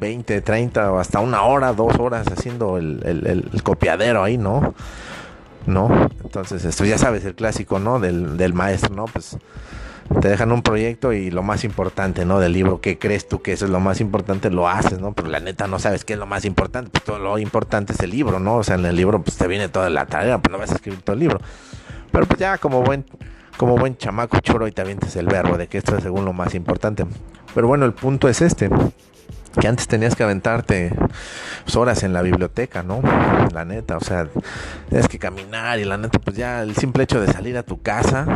20, 0.00 0.40
30 0.40 0.92
o 0.92 0.98
hasta 0.98 1.20
una 1.20 1.42
hora, 1.42 1.74
dos 1.74 1.98
horas 1.98 2.26
haciendo 2.28 2.78
el, 2.78 3.02
el, 3.04 3.26
el 3.52 3.62
copiadero 3.62 4.24
ahí, 4.24 4.38
¿no? 4.38 4.74
¿No? 5.66 6.08
Entonces, 6.24 6.64
esto 6.64 6.84
ya 6.84 6.96
sabes, 6.96 7.24
el 7.24 7.34
clásico, 7.34 7.78
¿no? 7.78 8.00
Del, 8.00 8.36
del 8.36 8.54
maestro, 8.54 8.94
¿no? 8.94 9.04
Pues 9.04 9.36
te 10.20 10.28
dejan 10.28 10.52
un 10.52 10.62
proyecto 10.62 11.12
y 11.12 11.30
lo 11.30 11.42
más 11.42 11.64
importante, 11.64 12.24
¿no? 12.24 12.38
Del 12.38 12.52
libro, 12.52 12.80
que 12.80 12.98
crees 12.98 13.28
tú 13.28 13.42
que 13.42 13.52
eso 13.52 13.64
es 13.64 13.70
lo 13.70 13.80
más 13.80 14.00
importante, 14.00 14.50
lo 14.50 14.68
haces, 14.68 15.00
¿no? 15.00 15.12
Pero 15.12 15.28
la 15.28 15.40
neta 15.40 15.66
no 15.66 15.78
sabes 15.78 16.04
qué 16.04 16.14
es 16.14 16.18
lo 16.18 16.26
más 16.26 16.44
importante, 16.44 16.90
pues 16.90 17.04
todo 17.04 17.18
lo 17.18 17.38
importante 17.38 17.92
es 17.92 18.00
el 18.00 18.10
libro, 18.10 18.38
¿no? 18.40 18.56
O 18.56 18.64
sea, 18.64 18.76
en 18.76 18.86
el 18.86 18.96
libro 18.96 19.22
pues 19.22 19.36
te 19.36 19.46
viene 19.46 19.68
toda 19.68 19.90
la 19.90 20.06
tarea, 20.06 20.38
pues 20.38 20.52
no 20.52 20.58
vas 20.58 20.70
a 20.72 20.76
escribir 20.76 21.02
todo 21.02 21.14
el 21.14 21.20
libro. 21.20 21.40
Pero 22.12 22.26
pues 22.26 22.38
ya 22.38 22.58
como 22.58 22.82
buen 22.82 23.04
como 23.56 23.76
buen 23.76 23.96
chamaco 23.96 24.38
choro 24.40 24.68
y 24.68 24.72
te 24.72 24.82
avientes 24.82 25.16
el 25.16 25.26
verbo 25.26 25.56
de 25.56 25.66
que 25.66 25.78
esto 25.78 25.96
es 25.96 26.02
según 26.02 26.24
lo 26.24 26.32
más 26.32 26.54
importante. 26.54 27.06
Pero 27.54 27.68
bueno, 27.68 27.86
el 27.86 27.92
punto 27.92 28.28
es 28.28 28.42
este 28.42 28.68
que 29.58 29.68
antes 29.68 29.88
tenías 29.88 30.14
que 30.14 30.22
aventarte 30.22 30.92
pues, 31.64 31.76
horas 31.76 32.02
en 32.02 32.12
la 32.12 32.20
biblioteca, 32.20 32.82
¿no? 32.82 33.00
La 33.54 33.64
neta, 33.64 33.96
o 33.96 34.00
sea, 34.00 34.28
tienes 34.90 35.08
que 35.08 35.18
caminar 35.18 35.78
y 35.78 35.84
la 35.84 35.96
neta, 35.96 36.18
pues 36.18 36.36
ya 36.36 36.62
el 36.62 36.76
simple 36.76 37.04
hecho 37.04 37.20
de 37.20 37.32
salir 37.32 37.56
a 37.56 37.62
tu 37.62 37.80
casa 37.80 38.26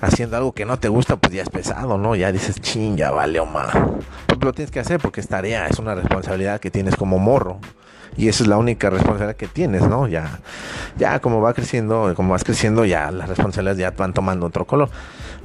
haciendo 0.00 0.36
algo 0.36 0.52
que 0.52 0.64
no 0.64 0.78
te 0.78 0.88
gusta, 0.88 1.16
pues 1.16 1.34
ya 1.34 1.42
es 1.42 1.50
pesado, 1.50 1.98
¿no? 1.98 2.14
Ya 2.14 2.32
dices, 2.32 2.60
ching, 2.60 2.96
ya 2.96 3.10
vale, 3.10 3.40
más. 3.44 3.72
Pues 4.26 4.38
lo 4.40 4.52
tienes 4.52 4.70
que 4.70 4.80
hacer 4.80 5.00
porque 5.00 5.20
es 5.20 5.28
tarea, 5.28 5.66
es 5.66 5.78
una 5.78 5.94
responsabilidad 5.94 6.60
que 6.60 6.70
tienes 6.70 6.96
como 6.96 7.18
morro. 7.18 7.58
Y 8.16 8.28
esa 8.28 8.42
es 8.42 8.48
la 8.48 8.56
única 8.56 8.90
responsabilidad 8.90 9.36
que 9.36 9.46
tienes, 9.46 9.82
¿no? 9.82 10.08
Ya, 10.08 10.40
ya 10.96 11.20
como 11.20 11.40
va 11.40 11.54
creciendo, 11.54 12.12
como 12.16 12.32
vas 12.32 12.42
creciendo, 12.42 12.84
ya 12.84 13.10
las 13.12 13.28
responsabilidades 13.28 13.78
ya 13.78 13.90
van 13.92 14.12
tomando 14.12 14.46
otro 14.46 14.66
color. 14.66 14.88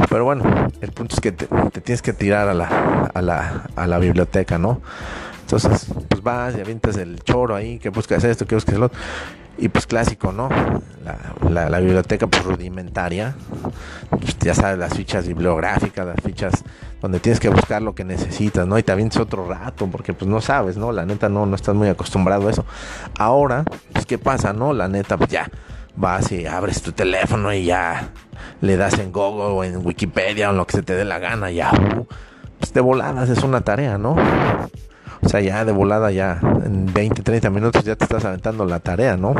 Pero 0.09 0.23
bueno, 0.23 0.43
el 0.81 0.91
punto 0.91 1.15
es 1.15 1.21
que 1.21 1.31
te, 1.31 1.45
tienes 1.81 2.01
que 2.01 2.13
tirar 2.13 2.49
a 2.49 2.53
la, 2.53 3.11
a 3.13 3.21
la, 3.21 3.65
a 3.75 3.85
la 3.85 3.99
biblioteca, 3.99 4.57
¿no? 4.57 4.81
Entonces, 5.41 5.87
pues 6.09 6.23
vas 6.23 6.55
y 6.57 6.61
avientas 6.61 6.97
el 6.97 7.21
choro 7.21 7.55
ahí, 7.55 7.77
que 7.77 7.89
buscas 7.89 8.23
esto, 8.23 8.47
que 8.47 8.55
buscas 8.55 8.75
lo 8.77 8.87
otro. 8.87 8.99
Y 9.57 9.69
pues 9.69 9.85
clásico, 9.85 10.31
¿no? 10.31 10.49
La, 11.03 11.17
la, 11.49 11.79
biblioteca 11.79 12.27
pues 12.27 12.43
rudimentaria. 12.43 13.35
Pues, 14.09 14.37
ya 14.39 14.53
sabes, 14.53 14.77
las 14.77 14.93
fichas 14.93 15.27
bibliográficas, 15.27 16.05
las 16.05 16.21
fichas 16.23 16.63
donde 17.01 17.19
tienes 17.19 17.39
que 17.39 17.49
buscar 17.49 17.81
lo 17.81 17.95
que 17.95 18.03
necesitas, 18.03 18.67
¿no? 18.67 18.77
Y 18.77 18.83
te 18.83 18.91
avientas 18.91 19.19
otro 19.19 19.47
rato, 19.47 19.87
porque 19.87 20.13
pues 20.13 20.29
no 20.29 20.41
sabes, 20.41 20.77
¿no? 20.77 20.91
La 20.91 21.05
neta 21.05 21.29
no, 21.29 21.45
no 21.45 21.55
estás 21.55 21.75
muy 21.75 21.87
acostumbrado 21.87 22.47
a 22.47 22.51
eso. 22.51 22.65
Ahora, 23.17 23.63
pues 23.91 24.05
¿qué 24.05 24.17
pasa, 24.17 24.53
no? 24.53 24.73
La 24.73 24.87
neta, 24.87 25.17
pues 25.17 25.29
ya 25.29 25.49
vas 25.95 26.31
y 26.31 26.45
abres 26.45 26.81
tu 26.81 26.91
teléfono 26.91 27.53
y 27.53 27.65
ya 27.65 28.09
le 28.61 28.77
das 28.77 28.97
en 28.99 29.11
Google 29.11 29.53
o 29.53 29.63
en 29.63 29.85
Wikipedia 29.85 30.49
o 30.49 30.51
en 30.51 30.57
lo 30.57 30.65
que 30.65 30.77
se 30.77 30.83
te 30.83 30.95
dé 30.95 31.05
la 31.05 31.19
gana, 31.19 31.51
ya, 31.51 31.71
uh, 31.71 32.05
pues 32.59 32.73
de 32.73 32.81
voladas 32.81 33.29
es 33.29 33.43
una 33.43 33.61
tarea, 33.61 33.97
¿no? 33.97 34.15
O 35.21 35.29
sea, 35.29 35.39
ya 35.39 35.63
de 35.63 35.71
volada, 35.71 36.11
ya 36.11 36.39
en 36.65 36.91
20, 36.91 37.21
30 37.21 37.49
minutos 37.49 37.83
ya 37.83 37.95
te 37.95 38.03
estás 38.03 38.25
aventando 38.25 38.65
la 38.65 38.79
tarea, 38.79 39.15
¿no? 39.15 39.33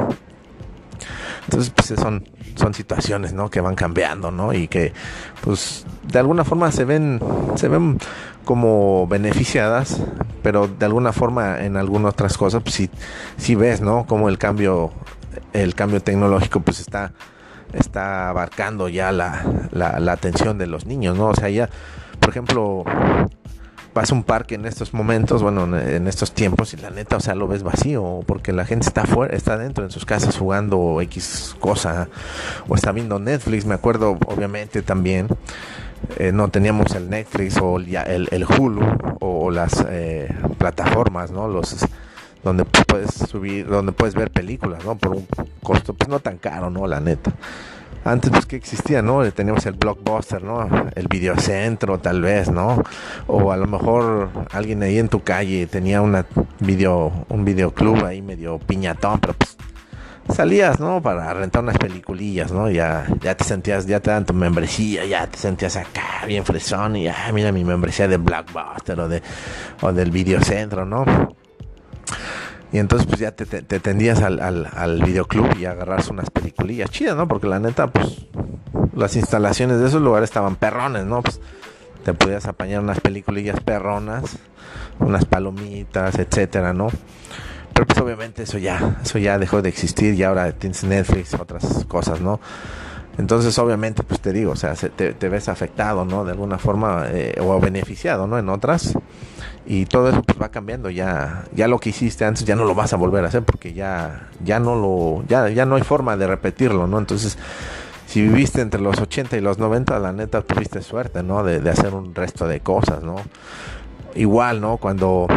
Entonces, 1.45 1.71
pues 1.75 1.99
son, 1.99 2.27
son 2.55 2.73
situaciones, 2.73 3.33
¿no? 3.33 3.49
Que 3.49 3.61
van 3.61 3.75
cambiando, 3.75 4.31
¿no? 4.31 4.53
Y 4.53 4.67
que, 4.67 4.93
pues, 5.41 5.85
de 6.03 6.19
alguna 6.19 6.43
forma 6.43 6.71
se 6.71 6.85
ven, 6.85 7.19
se 7.55 7.67
ven 7.67 7.97
como 8.45 9.07
beneficiadas, 9.07 10.01
pero 10.41 10.67
de 10.67 10.85
alguna 10.85 11.13
forma 11.13 11.61
en 11.63 11.77
algunas 11.77 12.13
otras 12.13 12.37
cosas, 12.37 12.61
pues 12.63 12.75
sí, 12.75 12.89
sí 13.37 13.55
ves, 13.55 13.81
¿no? 13.81 14.05
Como 14.05 14.29
el 14.29 14.37
cambio, 14.37 14.91
el 15.53 15.75
cambio 15.75 16.01
tecnológico, 16.01 16.61
pues 16.61 16.79
está, 16.79 17.13
está 17.73 18.29
abarcando 18.29 18.89
ya 18.89 19.11
la, 19.11 19.43
la, 19.71 19.99
la 19.99 20.11
atención 20.11 20.57
de 20.57 20.67
los 20.67 20.85
niños, 20.85 21.17
¿no? 21.17 21.27
O 21.27 21.35
sea, 21.35 21.49
ya, 21.49 21.69
por 22.19 22.29
ejemplo, 22.29 22.83
vas 23.93 24.11
a 24.11 24.15
un 24.15 24.23
parque 24.23 24.55
en 24.55 24.65
estos 24.65 24.93
momentos, 24.93 25.43
bueno, 25.43 25.77
en 25.77 26.07
estos 26.07 26.33
tiempos 26.33 26.73
y 26.73 26.77
la 26.77 26.89
neta, 26.89 27.17
o 27.17 27.19
sea, 27.19 27.35
lo 27.35 27.47
ves 27.47 27.63
vacío 27.63 28.21
porque 28.25 28.51
la 28.51 28.65
gente 28.65 28.87
está 28.87 29.05
fuera, 29.05 29.35
está 29.35 29.57
dentro 29.57 29.83
en 29.83 29.91
sus 29.91 30.05
casas 30.05 30.37
jugando 30.37 30.99
X 31.01 31.55
cosa 31.59 32.09
o 32.67 32.75
está 32.75 32.91
viendo 32.91 33.19
Netflix, 33.19 33.65
me 33.65 33.75
acuerdo 33.75 34.17
obviamente 34.27 34.81
también 34.81 35.27
eh, 36.17 36.31
no 36.31 36.49
teníamos 36.49 36.93
el 36.95 37.09
Netflix 37.09 37.57
o 37.61 37.77
el, 37.77 38.27
el 38.31 38.45
Hulu 38.45 38.81
o, 39.19 39.51
las 39.51 39.85
eh, 39.87 40.33
plataformas, 40.57 41.31
¿no? 41.31 41.47
Los 41.47 41.85
donde 42.43 42.65
puedes 42.65 43.13
subir, 43.13 43.67
donde 43.67 43.93
puedes 43.93 44.15
ver 44.15 44.29
películas, 44.29 44.83
¿no? 44.83 44.97
Por 44.97 45.11
un 45.15 45.27
costo 45.61 45.93
pues 45.93 46.09
no 46.09 46.19
tan 46.19 46.37
caro, 46.37 46.69
¿no? 46.69 46.87
La 46.87 46.99
neta 46.99 47.31
antes 48.05 48.31
pues 48.31 48.45
que 48.45 48.55
existía, 48.55 49.01
¿no? 49.01 49.29
Teníamos 49.31 49.65
el 49.65 49.73
blockbuster, 49.73 50.43
¿no? 50.43 50.67
El 50.95 51.07
videocentro 51.07 51.99
tal 51.99 52.21
vez, 52.21 52.49
¿no? 52.51 52.83
O 53.27 53.51
a 53.51 53.57
lo 53.57 53.67
mejor 53.67 54.29
alguien 54.51 54.83
ahí 54.83 54.99
en 54.99 55.09
tu 55.09 55.23
calle 55.23 55.67
tenía 55.67 56.01
una 56.01 56.25
video, 56.59 57.25
un 57.29 57.45
videoclub 57.45 58.05
ahí 58.05 58.21
medio 58.21 58.59
piñatón, 58.59 59.19
pero 59.19 59.33
pues 59.33 59.57
salías, 60.29 60.79
¿no? 60.79 61.01
Para 61.01 61.33
rentar 61.33 61.63
unas 61.63 61.77
peliculillas, 61.77 62.51
¿no? 62.51 62.69
Ya, 62.69 63.05
ya 63.21 63.35
te 63.35 63.43
sentías, 63.43 63.85
ya 63.85 63.99
te 63.99 64.11
dan 64.11 64.25
tu 64.25 64.33
membresía, 64.33 65.05
ya 65.05 65.27
te 65.27 65.37
sentías 65.37 65.75
acá 65.75 66.25
bien 66.27 66.45
fresón 66.45 66.95
y 66.95 67.03
ya, 67.03 67.29
mira 67.33 67.51
mi 67.51 67.63
membresía 67.63 68.07
de 68.07 68.17
Blockbuster 68.17 68.99
o 68.99 69.07
de 69.07 69.21
o 69.81 69.91
del 69.91 70.11
videocentro, 70.11 70.85
¿no? 70.85 71.05
Y 72.73 72.79
entonces 72.79 73.07
pues 73.07 73.19
ya 73.19 73.31
te, 73.31 73.45
te, 73.45 73.79
tendías 73.79 74.23
al, 74.23 74.39
al, 74.39 75.03
videoclub 75.03 75.57
y 75.59 75.65
agarras 75.65 76.09
unas 76.09 76.31
peliculillas 76.31 76.89
chidas, 76.89 77.15
¿no? 77.15 77.27
Porque 77.27 77.45
la 77.47 77.59
neta, 77.59 77.85
pues 77.85 78.25
las 78.95 79.15
instalaciones 79.15 79.79
de 79.79 79.87
esos 79.87 80.01
lugares 80.01 80.29
estaban 80.29 80.55
perrones, 80.55 81.05
¿no? 81.05 81.21
Pues 81.21 81.39
te 82.03 82.15
podías 82.15 82.47
apañar 82.47 82.81
unas 82.81 82.99
peliculillas 82.99 83.59
perronas, 83.59 84.37
unas 84.97 85.23
palomitas, 85.25 86.17
etcétera, 86.17 86.73
¿no? 86.73 86.87
Pero 87.73 87.85
pues 87.85 87.99
obviamente 87.99 88.41
eso 88.41 88.57
ya, 88.57 88.97
eso 89.03 89.19
ya 89.19 89.37
dejó 89.37 89.61
de 89.61 89.69
existir 89.69 90.15
y 90.15 90.23
ahora 90.23 90.51
tienes 90.51 90.83
Netflix, 90.83 91.35
otras 91.35 91.85
cosas, 91.85 92.21
¿no? 92.21 92.39
Entonces, 93.17 93.57
obviamente, 93.59 94.03
pues 94.03 94.19
te 94.19 94.33
digo, 94.33 94.51
o 94.51 94.55
sea, 94.55 94.73
te, 94.73 95.13
te 95.13 95.29
ves 95.29 95.47
afectado, 95.47 96.03
¿no? 96.03 96.25
De 96.25 96.31
alguna 96.31 96.57
forma, 96.57 97.05
eh, 97.09 97.35
o 97.39 97.59
beneficiado, 97.59 98.25
¿no? 98.25 98.39
En 98.39 98.49
otras. 98.49 98.93
Y 99.65 99.85
todo 99.85 100.09
eso 100.09 100.23
pues 100.23 100.41
va 100.41 100.49
cambiando. 100.49 100.89
Ya 100.89 101.43
ya 101.55 101.67
lo 101.67 101.79
que 101.79 101.89
hiciste 101.89 102.25
antes 102.25 102.45
ya 102.45 102.55
no 102.55 102.65
lo 102.65 102.75
vas 102.75 102.93
a 102.93 102.97
volver 102.97 103.23
a 103.23 103.27
hacer 103.27 103.43
porque 103.43 103.73
ya 103.73 104.29
ya 104.43 104.59
no 104.59 104.75
lo 104.75 105.23
ya 105.27 105.49
ya 105.49 105.65
no 105.65 105.75
hay 105.75 105.83
forma 105.83 106.17
de 106.17 106.27
repetirlo 106.27 106.87
no 106.87 106.99
entonces 106.99 107.37
si 108.07 108.21
viviste 108.21 108.61
entre 108.61 108.81
los 108.81 108.99
80 108.99 109.37
y 109.37 109.41
los 109.41 109.57
90 109.57 109.99
la 109.99 110.11
neta 110.11 110.41
tuviste 110.41 110.81
suerte 110.81 111.23
no 111.23 111.43
de, 111.43 111.67
hacer 111.69 111.93
un 111.93 112.13
resto 112.15 112.47
de 112.47 112.59
cosas 112.59 113.03
no 113.03 113.15
igual 114.15 114.61
no 114.61 114.77
cuando 114.77 115.27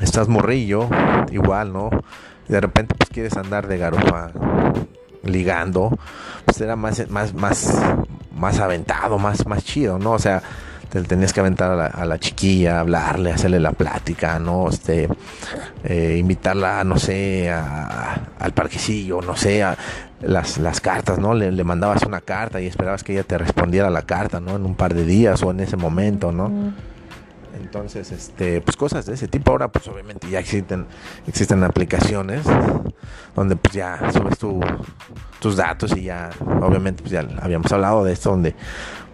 estás 0.00 0.28
morrillo 0.28 0.88
igual 1.30 1.72
no 1.72 1.90
de 2.48 2.60
repente 2.60 2.94
pues 2.96 3.10
quieres 3.10 3.36
andar 3.36 3.68
de 3.68 3.78
garufa 3.78 4.32
ligando 5.24 5.96
pues 6.44 6.60
era 6.60 6.76
más 6.76 7.08
más 7.10 7.34
más 7.34 7.74
más 8.34 8.58
aventado 8.58 9.18
más 9.18 9.46
más 9.46 9.64
chido 9.64 9.98
no 9.98 10.12
o 10.12 10.18
sea 10.18 10.42
te 10.92 11.00
tenías 11.04 11.32
que 11.32 11.40
aventar 11.40 11.70
a 11.70 12.04
la, 12.04 12.18
chiquilla, 12.18 12.80
hablarle, 12.80 13.32
hacerle 13.32 13.58
la 13.58 13.72
plática, 13.72 14.38
¿no? 14.38 14.68
Este, 14.68 15.08
eh, 15.84 16.18
invitarla, 16.18 16.84
no 16.84 16.98
sé, 16.98 17.50
al 17.50 18.52
parquecillo, 18.52 19.22
no 19.22 19.34
sé, 19.34 19.62
a 19.62 19.74
las, 20.20 20.58
las 20.58 20.82
cartas, 20.82 21.18
¿no? 21.18 21.32
Le, 21.32 21.50
le, 21.50 21.64
mandabas 21.64 22.02
una 22.02 22.20
carta 22.20 22.60
y 22.60 22.66
esperabas 22.66 23.02
que 23.04 23.14
ella 23.14 23.22
te 23.22 23.38
respondiera 23.38 23.88
la 23.88 24.02
carta, 24.02 24.38
¿no? 24.38 24.56
En 24.56 24.66
un 24.66 24.74
par 24.74 24.92
de 24.92 25.06
días 25.06 25.42
o 25.42 25.50
en 25.50 25.60
ese 25.60 25.78
momento, 25.78 26.30
¿no? 26.30 26.74
Entonces, 27.58 28.12
este, 28.12 28.60
pues 28.60 28.76
cosas 28.76 29.06
de 29.06 29.14
ese 29.14 29.28
tipo. 29.28 29.50
Ahora, 29.52 29.68
pues 29.68 29.88
obviamente 29.88 30.28
ya 30.28 30.40
existen, 30.40 30.86
existen 31.26 31.64
aplicaciones 31.64 32.42
donde 33.34 33.56
pues 33.56 33.74
ya 33.74 34.10
subes 34.12 34.38
tu, 34.38 34.60
tus 35.40 35.56
datos 35.56 35.96
y 35.96 36.04
ya, 36.04 36.30
obviamente, 36.60 37.02
pues 37.02 37.12
ya 37.12 37.26
habíamos 37.40 37.70
hablado 37.72 38.04
de 38.04 38.12
esto, 38.12 38.30
donde 38.30 38.54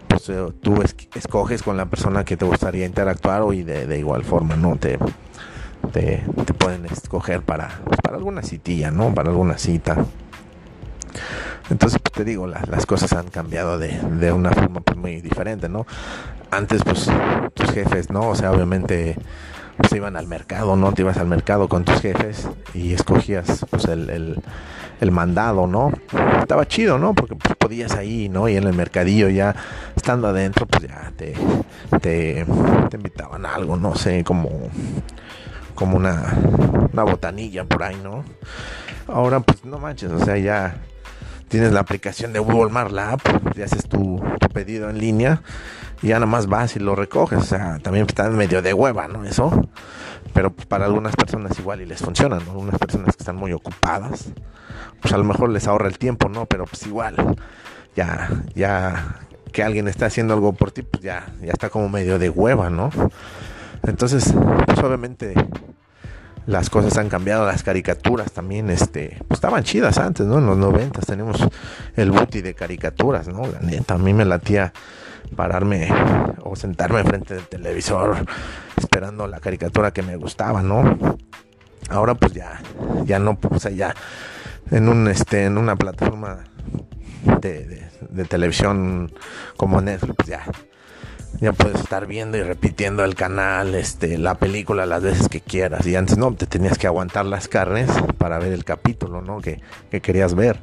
pues 0.08 0.28
eh, 0.30 0.46
tú 0.60 0.82
escoges 1.14 1.62
con 1.62 1.76
la 1.76 1.86
persona 1.86 2.24
que 2.24 2.36
te 2.36 2.44
gustaría 2.44 2.86
interactuar 2.86 3.42
y 3.52 3.62
de, 3.62 3.98
igual 3.98 4.24
forma, 4.24 4.56
¿no? 4.56 4.76
Te, 4.76 4.98
te, 5.92 6.24
pueden 6.58 6.86
escoger 6.86 7.42
para, 7.42 7.80
pues, 7.84 8.00
para 8.00 8.16
alguna 8.16 8.42
citilla, 8.42 8.90
¿no? 8.90 9.14
Para 9.14 9.30
alguna 9.30 9.58
cita. 9.58 9.96
Entonces, 11.70 12.00
pues, 12.02 12.12
te 12.12 12.24
digo, 12.24 12.46
las 12.46 12.86
cosas 12.86 13.12
han 13.12 13.28
cambiado 13.28 13.78
de, 13.78 14.00
de 14.18 14.32
una 14.32 14.50
forma 14.50 14.80
pues, 14.80 14.96
muy 14.96 15.20
diferente, 15.20 15.68
¿no? 15.68 15.86
Antes, 16.50 16.82
pues, 16.82 17.08
tus 17.54 17.70
jefes, 17.70 18.10
¿no? 18.10 18.28
O 18.28 18.34
sea, 18.34 18.50
obviamente 18.50 19.16
pues 19.78 19.92
iban 19.92 20.16
al 20.16 20.26
mercado, 20.26 20.76
¿no? 20.76 20.92
Te 20.92 21.02
ibas 21.02 21.16
al 21.18 21.28
mercado 21.28 21.68
con 21.68 21.84
tus 21.84 22.00
jefes 22.00 22.48
y 22.74 22.92
escogías 22.92 23.64
pues 23.70 23.84
el, 23.84 24.42
el, 25.00 25.10
mandado, 25.12 25.68
¿no? 25.68 25.92
Estaba 26.40 26.66
chido, 26.66 26.98
¿no? 26.98 27.14
Porque 27.14 27.36
pues, 27.36 27.54
podías 27.56 27.94
ahí, 27.94 28.28
¿no? 28.28 28.48
Y 28.48 28.56
en 28.56 28.64
el 28.64 28.74
mercadillo 28.74 29.28
ya 29.28 29.54
estando 29.94 30.26
adentro, 30.26 30.66
pues 30.66 30.82
ya 30.82 31.12
te, 31.16 31.34
te, 32.00 32.44
te 32.90 32.96
invitaban 32.96 33.46
a 33.46 33.54
algo, 33.54 33.76
no 33.76 33.94
sé, 33.94 34.24
como, 34.24 34.50
como 35.76 35.96
una, 35.96 36.34
una 36.92 37.04
botanilla 37.04 37.64
por 37.64 37.84
ahí, 37.84 37.96
¿no? 38.02 38.24
Ahora 39.06 39.40
pues 39.40 39.64
no 39.64 39.78
manches, 39.78 40.10
o 40.10 40.18
sea, 40.18 40.36
ya 40.38 40.76
tienes 41.46 41.72
la 41.72 41.80
aplicación 41.80 42.32
de 42.32 42.40
Walmart, 42.40 42.90
la 42.90 43.12
app, 43.12 43.22
haces 43.62 43.88
tu 43.88 44.20
pedido 44.52 44.90
en 44.90 44.98
línea 44.98 45.40
y 46.02 46.08
ya 46.08 46.14
nada 46.14 46.26
más 46.26 46.46
vas 46.46 46.76
y 46.76 46.80
lo 46.80 46.94
recoges. 46.94 47.38
O 47.38 47.44
sea, 47.44 47.78
también 47.78 48.06
está 48.08 48.28
medio 48.30 48.62
de 48.62 48.74
hueva, 48.74 49.08
¿no? 49.08 49.24
Eso. 49.24 49.68
Pero 50.34 50.52
para 50.52 50.84
algunas 50.84 51.16
personas 51.16 51.58
igual 51.58 51.80
y 51.80 51.86
les 51.86 52.00
funciona, 52.00 52.38
¿no? 52.38 52.52
Algunas 52.52 52.78
personas 52.78 53.16
que 53.16 53.22
están 53.22 53.36
muy 53.36 53.52
ocupadas, 53.52 54.26
pues 55.00 55.12
a 55.14 55.18
lo 55.18 55.24
mejor 55.24 55.50
les 55.50 55.66
ahorra 55.66 55.88
el 55.88 55.98
tiempo, 55.98 56.28
¿no? 56.28 56.46
Pero 56.46 56.64
pues 56.66 56.86
igual, 56.86 57.36
ya, 57.96 58.28
ya 58.54 59.20
que 59.52 59.62
alguien 59.62 59.88
está 59.88 60.06
haciendo 60.06 60.34
algo 60.34 60.52
por 60.52 60.70
ti, 60.70 60.82
pues 60.82 61.02
ya, 61.02 61.32
ya 61.40 61.52
está 61.52 61.70
como 61.70 61.88
medio 61.88 62.18
de 62.18 62.30
hueva, 62.30 62.70
¿no? 62.70 62.90
Entonces, 63.82 64.34
pues 64.66 64.78
obviamente 64.80 65.34
las 66.48 66.70
cosas 66.70 66.96
han 66.96 67.10
cambiado, 67.10 67.44
las 67.44 67.62
caricaturas 67.62 68.32
también, 68.32 68.70
este, 68.70 69.18
pues 69.28 69.36
estaban 69.36 69.64
chidas 69.64 69.98
antes, 69.98 70.24
¿no? 70.26 70.38
En 70.38 70.46
los 70.46 70.56
noventas 70.56 71.04
tenemos 71.04 71.46
el 71.94 72.10
booty 72.10 72.40
de 72.40 72.54
caricaturas, 72.54 73.28
¿no? 73.28 73.42
La 73.46 73.60
neta, 73.60 73.94
a 73.94 73.98
mí 73.98 74.14
me 74.14 74.24
latía 74.24 74.72
pararme 75.36 75.92
o 76.42 76.56
sentarme 76.56 77.04
frente 77.04 77.34
del 77.34 77.46
televisor 77.46 78.24
esperando 78.78 79.26
la 79.26 79.40
caricatura 79.40 79.90
que 79.90 80.00
me 80.00 80.16
gustaba, 80.16 80.62
¿no? 80.62 81.18
Ahora 81.90 82.14
pues 82.14 82.32
ya, 82.32 82.62
ya 83.04 83.18
no, 83.18 83.38
o 83.50 83.58
sea, 83.58 83.70
ya 83.70 83.94
en 84.70 84.88
un, 84.88 85.06
este, 85.06 85.44
en 85.44 85.58
una 85.58 85.76
plataforma 85.76 86.44
de, 87.42 87.90
de 88.08 88.24
televisión 88.24 89.12
como 89.58 89.82
Netflix, 89.82 90.14
pues 90.16 90.28
ya 90.28 90.46
ya 91.40 91.52
puedes 91.52 91.80
estar 91.80 92.06
viendo 92.06 92.36
y 92.36 92.42
repitiendo 92.42 93.04
el 93.04 93.14
canal, 93.14 93.74
este, 93.74 94.18
la 94.18 94.34
película 94.34 94.86
las 94.86 95.02
veces 95.02 95.28
que 95.28 95.40
quieras. 95.40 95.86
Y 95.86 95.94
antes 95.94 96.18
no, 96.18 96.34
te 96.34 96.46
tenías 96.46 96.78
que 96.78 96.86
aguantar 96.86 97.26
las 97.26 97.48
carnes 97.48 97.88
para 98.18 98.38
ver 98.38 98.52
el 98.52 98.64
capítulo, 98.64 99.22
¿no? 99.22 99.40
Que, 99.40 99.60
querías 100.00 100.34
ver. 100.34 100.58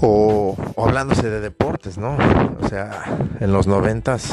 O, 0.00 0.56
hablándose 0.76 1.30
de 1.30 1.40
deportes, 1.40 1.96
¿no? 1.96 2.16
O 2.60 2.68
sea, 2.68 3.04
en 3.40 3.52
los 3.52 3.66
noventas, 3.66 4.32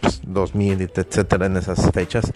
pues, 0.00 0.20
2000, 0.24 0.90
etcétera, 0.94 1.46
en 1.46 1.56
esas 1.56 1.90
fechas, 1.92 2.32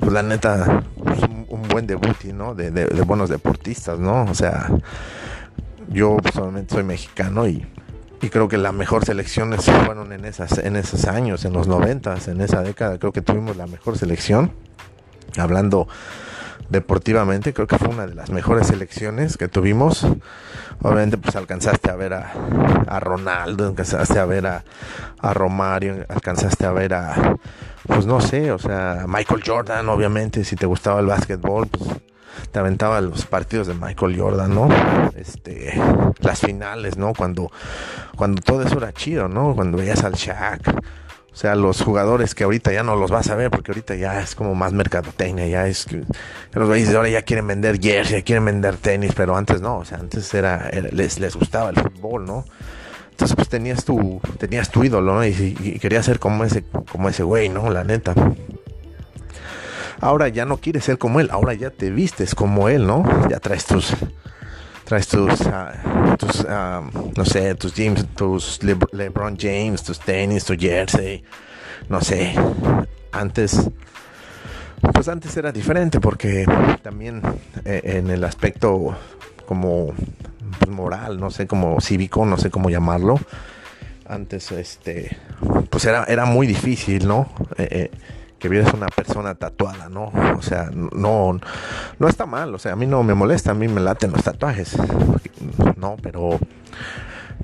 pues 0.00 0.12
la 0.12 0.22
neta, 0.22 0.82
pues, 1.02 1.20
un, 1.48 1.62
buen 1.68 1.86
debut, 1.86 2.22
¿no? 2.32 2.54
De, 2.54 2.70
de, 2.70 2.86
de 2.86 3.02
buenos 3.02 3.28
deportistas, 3.28 3.98
¿no? 3.98 4.24
O 4.24 4.34
sea, 4.34 4.68
yo 5.88 6.16
personalmente 6.16 6.74
soy 6.74 6.84
mexicano 6.84 7.46
y 7.46 7.66
y 8.22 8.30
creo 8.30 8.48
que 8.48 8.58
la 8.58 8.72
mejor 8.72 9.04
selección 9.04 9.52
fueron 9.52 10.12
en 10.12 10.24
esas 10.24 10.58
en 10.58 10.76
esos 10.76 11.04
años, 11.04 11.44
en 11.44 11.52
los 11.52 11.68
noventas, 11.68 12.28
en 12.28 12.40
esa 12.40 12.62
década, 12.62 12.98
creo 12.98 13.12
que 13.12 13.22
tuvimos 13.22 13.56
la 13.56 13.66
mejor 13.66 13.98
selección. 13.98 14.52
Hablando 15.36 15.86
deportivamente, 16.68 17.52
creo 17.52 17.66
que 17.66 17.78
fue 17.78 17.88
una 17.88 18.06
de 18.06 18.14
las 18.14 18.30
mejores 18.30 18.68
selecciones 18.68 19.36
que 19.36 19.48
tuvimos. 19.48 20.06
Obviamente, 20.82 21.18
pues 21.18 21.36
alcanzaste 21.36 21.90
a 21.90 21.96
ver 21.96 22.14
a, 22.14 22.32
a 22.86 23.00
Ronaldo, 23.00 23.66
alcanzaste 23.68 24.18
a 24.18 24.24
ver 24.24 24.46
a, 24.46 24.64
a, 25.18 25.34
Romario, 25.34 26.04
alcanzaste 26.08 26.66
a 26.66 26.72
ver 26.72 26.94
a, 26.94 27.36
pues 27.86 28.06
no 28.06 28.20
sé, 28.20 28.50
o 28.52 28.58
sea, 28.58 29.04
Michael 29.06 29.42
Jordan, 29.44 29.88
obviamente, 29.88 30.44
si 30.44 30.56
te 30.56 30.66
gustaba 30.66 31.00
el 31.00 31.06
básquetbol, 31.06 31.66
pues 31.68 32.00
te 32.50 32.58
aventaba 32.58 33.00
los 33.00 33.26
partidos 33.26 33.66
de 33.66 33.74
Michael 33.74 34.18
Jordan, 34.18 34.54
¿no? 34.54 34.68
Este, 35.16 35.80
las 36.20 36.40
finales, 36.40 36.96
¿no? 36.96 37.12
Cuando, 37.14 37.50
cuando 38.16 38.42
todo 38.42 38.62
eso 38.62 38.78
era 38.78 38.92
chido, 38.92 39.28
¿no? 39.28 39.54
Cuando 39.54 39.78
veías 39.78 40.04
al 40.04 40.14
Shaq. 40.14 40.68
O 41.36 41.38
sea, 41.38 41.54
los 41.54 41.82
jugadores 41.82 42.34
que 42.34 42.44
ahorita 42.44 42.72
ya 42.72 42.82
no 42.82 42.96
los 42.96 43.10
vas 43.10 43.28
a 43.28 43.34
ver 43.34 43.50
porque 43.50 43.70
ahorita 43.70 43.94
ya 43.94 44.22
es 44.22 44.34
como 44.34 44.54
más 44.54 44.72
mercadotecnia, 44.72 45.46
ya 45.46 45.66
es 45.66 45.84
que 45.84 46.02
los 46.54 46.66
veis 46.66 46.94
ahora 46.94 47.10
ya 47.10 47.20
quieren 47.20 47.46
vender 47.46 47.78
jersey, 47.78 48.20
ya 48.20 48.24
quieren 48.24 48.46
vender 48.46 48.78
tenis, 48.78 49.12
pero 49.14 49.36
antes 49.36 49.60
no, 49.60 49.76
o 49.76 49.84
sea, 49.84 49.98
antes 49.98 50.32
era, 50.32 50.70
les, 50.92 51.20
les 51.20 51.36
gustaba 51.36 51.68
el 51.68 51.76
fútbol, 51.76 52.24
¿no? 52.24 52.46
Entonces 53.10 53.36
pues 53.36 53.50
tenías 53.50 53.84
tu, 53.84 54.18
tenías 54.38 54.70
tu 54.70 54.82
ídolo, 54.84 55.14
¿no? 55.14 55.26
Y, 55.26 55.56
y 55.60 55.78
querías 55.78 56.06
ser 56.06 56.18
como 56.18 56.42
ese, 56.42 56.64
como 56.90 57.10
ese 57.10 57.22
güey, 57.22 57.50
¿no? 57.50 57.68
La 57.68 57.84
neta. 57.84 58.14
Ahora 60.00 60.28
ya 60.28 60.44
no 60.44 60.58
quieres 60.58 60.84
ser 60.84 60.98
como 60.98 61.20
él, 61.20 61.28
ahora 61.30 61.54
ya 61.54 61.70
te 61.70 61.90
vistes 61.90 62.34
como 62.34 62.68
él, 62.68 62.86
¿no? 62.86 63.04
Ya 63.28 63.40
traes 63.40 63.64
tus 63.64 63.94
traes 64.86 65.08
tus, 65.08 65.40
ah, 65.48 65.72
ah, 66.48 66.82
no 67.16 67.24
sé, 67.24 67.56
tus 67.56 67.74
James, 67.74 68.06
tus 68.14 68.60
LeBron 68.62 69.36
James, 69.36 69.82
tus 69.82 69.98
tenis, 69.98 70.44
tu 70.44 70.54
jersey, 70.56 71.24
no 71.88 72.00
sé. 72.00 72.34
Antes, 73.10 73.68
pues 74.92 75.08
antes 75.08 75.36
era 75.36 75.50
diferente 75.50 75.98
porque 75.98 76.46
también 76.82 77.20
eh, 77.64 77.80
en 77.84 78.10
el 78.10 78.22
aspecto 78.22 78.96
como 79.46 79.92
pues, 80.58 80.70
moral, 80.70 81.18
no 81.18 81.30
sé, 81.30 81.48
como 81.48 81.80
cívico, 81.80 82.24
no 82.24 82.36
sé 82.36 82.50
cómo 82.50 82.70
llamarlo. 82.70 83.18
Antes, 84.08 84.52
este, 84.52 85.16
pues 85.68 85.84
era, 85.84 86.04
era 86.04 86.26
muy 86.26 86.46
difícil, 86.46 87.08
¿no? 87.08 87.28
Eh, 87.58 87.68
eh, 87.70 87.90
que 88.38 88.48
vieras 88.48 88.74
una 88.74 88.86
persona 88.86 89.34
tatuada, 89.34 89.88
¿no? 89.88 90.12
O 90.36 90.42
sea, 90.42 90.70
no, 90.72 91.38
no 91.98 92.08
está 92.08 92.26
mal, 92.26 92.54
o 92.54 92.58
sea, 92.58 92.72
a 92.72 92.76
mí 92.76 92.86
no 92.86 93.02
me 93.02 93.14
molesta, 93.14 93.52
a 93.52 93.54
mí 93.54 93.68
me 93.68 93.80
laten 93.80 94.12
los 94.12 94.22
tatuajes, 94.22 94.76
no, 95.76 95.96
pero, 96.02 96.38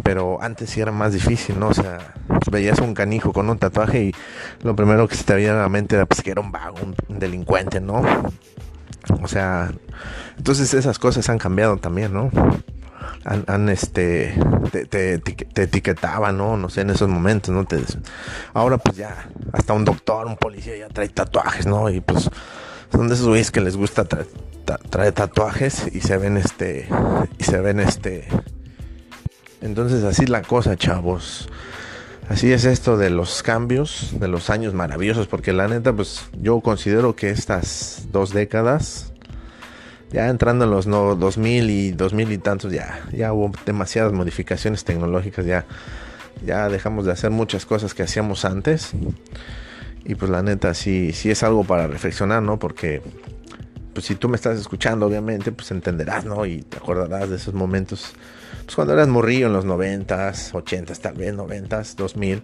pero 0.02 0.42
antes 0.42 0.70
sí 0.70 0.80
era 0.80 0.92
más 0.92 1.12
difícil, 1.12 1.58
¿no? 1.58 1.68
O 1.68 1.74
sea, 1.74 2.14
veías 2.50 2.78
un 2.80 2.94
canijo 2.94 3.32
con 3.32 3.48
un 3.48 3.58
tatuaje 3.58 4.04
y 4.04 4.14
lo 4.62 4.76
primero 4.76 5.08
que 5.08 5.16
se 5.16 5.24
te 5.24 5.34
veía 5.34 5.52
en 5.52 5.58
la 5.58 5.68
mente 5.68 5.96
era 5.96 6.06
pues 6.06 6.22
que 6.22 6.30
era 6.30 6.40
un 6.40 6.52
vago, 6.52 6.76
un 7.08 7.18
delincuente, 7.18 7.80
¿no? 7.80 8.02
O 9.22 9.28
sea, 9.28 9.72
entonces 10.36 10.74
esas 10.74 10.98
cosas 10.98 11.28
han 11.28 11.38
cambiado 11.38 11.76
también, 11.78 12.12
¿no? 12.12 12.30
Han, 13.24 13.68
este 13.68 14.34
te, 14.70 15.14
etiquetaban, 15.62 16.36
¿no? 16.36 16.56
No 16.56 16.68
sé, 16.68 16.82
en 16.82 16.90
esos 16.90 17.08
momentos, 17.08 17.54
¿no? 17.54 17.64
Te, 17.64 17.78
ahora 18.54 18.78
pues 18.78 18.96
ya, 18.96 19.28
hasta 19.52 19.72
un 19.72 19.84
doctor, 19.84 20.26
un 20.26 20.36
policía 20.36 20.76
ya 20.76 20.88
trae 20.88 21.08
tatuajes, 21.08 21.66
¿no? 21.66 21.90
Y 21.90 22.00
pues 22.00 22.30
son 22.90 23.08
de 23.08 23.14
esos 23.14 23.28
güeyes 23.28 23.50
que 23.50 23.60
les 23.60 23.76
gusta 23.76 24.04
traer 24.04 25.12
tatuajes 25.12 25.94
y 25.94 26.00
se 26.00 26.16
ven 26.16 26.36
este 26.36 26.88
y 27.38 27.44
se 27.44 27.60
ven 27.60 27.80
este 27.80 28.28
entonces 29.62 30.02
así 30.04 30.26
la 30.26 30.42
cosa, 30.42 30.76
chavos. 30.76 31.48
Así 32.28 32.52
es 32.52 32.64
esto 32.64 32.96
de 32.96 33.10
los 33.10 33.42
cambios, 33.42 34.10
de 34.18 34.28
los 34.28 34.50
años 34.50 34.74
maravillosos, 34.74 35.26
porque 35.26 35.52
la 35.52 35.68
neta, 35.68 35.92
pues 35.92 36.24
yo 36.40 36.60
considero 36.60 37.14
que 37.14 37.30
estas 37.30 38.06
dos 38.10 38.32
décadas 38.32 39.11
ya 40.12 40.28
entrando 40.28 40.64
en 40.64 40.70
los 40.70 40.86
no, 40.86 41.16
2000 41.16 41.70
y 41.70 41.92
2000 41.92 42.32
y 42.32 42.38
tantos, 42.38 42.72
ya, 42.72 43.00
ya 43.12 43.32
hubo 43.32 43.50
demasiadas 43.64 44.12
modificaciones 44.12 44.84
tecnológicas, 44.84 45.46
ya, 45.46 45.64
ya 46.44 46.68
dejamos 46.68 47.06
de 47.06 47.12
hacer 47.12 47.30
muchas 47.30 47.64
cosas 47.64 47.94
que 47.94 48.02
hacíamos 48.02 48.44
antes. 48.44 48.92
Y 50.04 50.14
pues 50.16 50.30
la 50.30 50.42
neta, 50.42 50.74
sí, 50.74 51.12
sí 51.12 51.30
es 51.30 51.42
algo 51.42 51.64
para 51.64 51.86
reflexionar, 51.86 52.42
¿no? 52.42 52.58
Porque, 52.58 53.00
pues 53.94 54.04
si 54.04 54.16
tú 54.16 54.28
me 54.28 54.36
estás 54.36 54.58
escuchando, 54.58 55.06
obviamente, 55.06 55.52
pues 55.52 55.70
entenderás, 55.70 56.24
¿no? 56.24 56.44
Y 56.44 56.62
te 56.62 56.76
acordarás 56.76 57.30
de 57.30 57.36
esos 57.36 57.54
momentos, 57.54 58.12
pues 58.64 58.74
cuando 58.74 58.92
eras 58.94 59.08
morrillo 59.08 59.46
en 59.46 59.52
los 59.52 59.64
90s, 59.64 60.52
80s, 60.52 60.98
tal 60.98 61.14
vez 61.14 61.34
90s, 61.34 61.94
2000, 61.94 62.42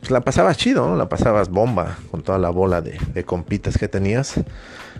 pues 0.00 0.10
la 0.10 0.20
pasabas 0.20 0.56
chido, 0.58 0.86
¿no? 0.86 0.96
La 0.96 1.08
pasabas 1.08 1.48
bomba 1.48 1.96
con 2.10 2.22
toda 2.22 2.38
la 2.38 2.50
bola 2.50 2.82
de, 2.82 2.98
de 3.14 3.24
compitas 3.24 3.78
que 3.78 3.88
tenías. 3.88 4.34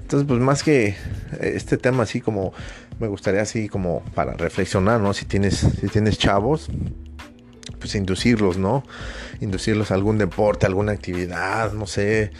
Entonces, 0.08 0.26
pues 0.26 0.40
más 0.40 0.62
que 0.62 0.96
este 1.38 1.76
tema 1.76 2.04
así 2.04 2.22
como 2.22 2.54
me 2.98 3.08
gustaría 3.08 3.42
así 3.42 3.68
como 3.68 4.02
para 4.14 4.32
reflexionar, 4.32 5.02
¿no? 5.02 5.12
Si 5.12 5.26
tienes, 5.26 5.58
si 5.58 5.86
tienes 5.88 6.16
chavos, 6.16 6.70
pues 7.78 7.94
inducirlos, 7.94 8.56
¿no? 8.56 8.84
Inducirlos 9.42 9.90
a 9.90 9.94
algún 9.96 10.16
deporte, 10.16 10.64
alguna 10.64 10.92
actividad, 10.92 11.74
no 11.74 11.86
sé, 11.86 12.30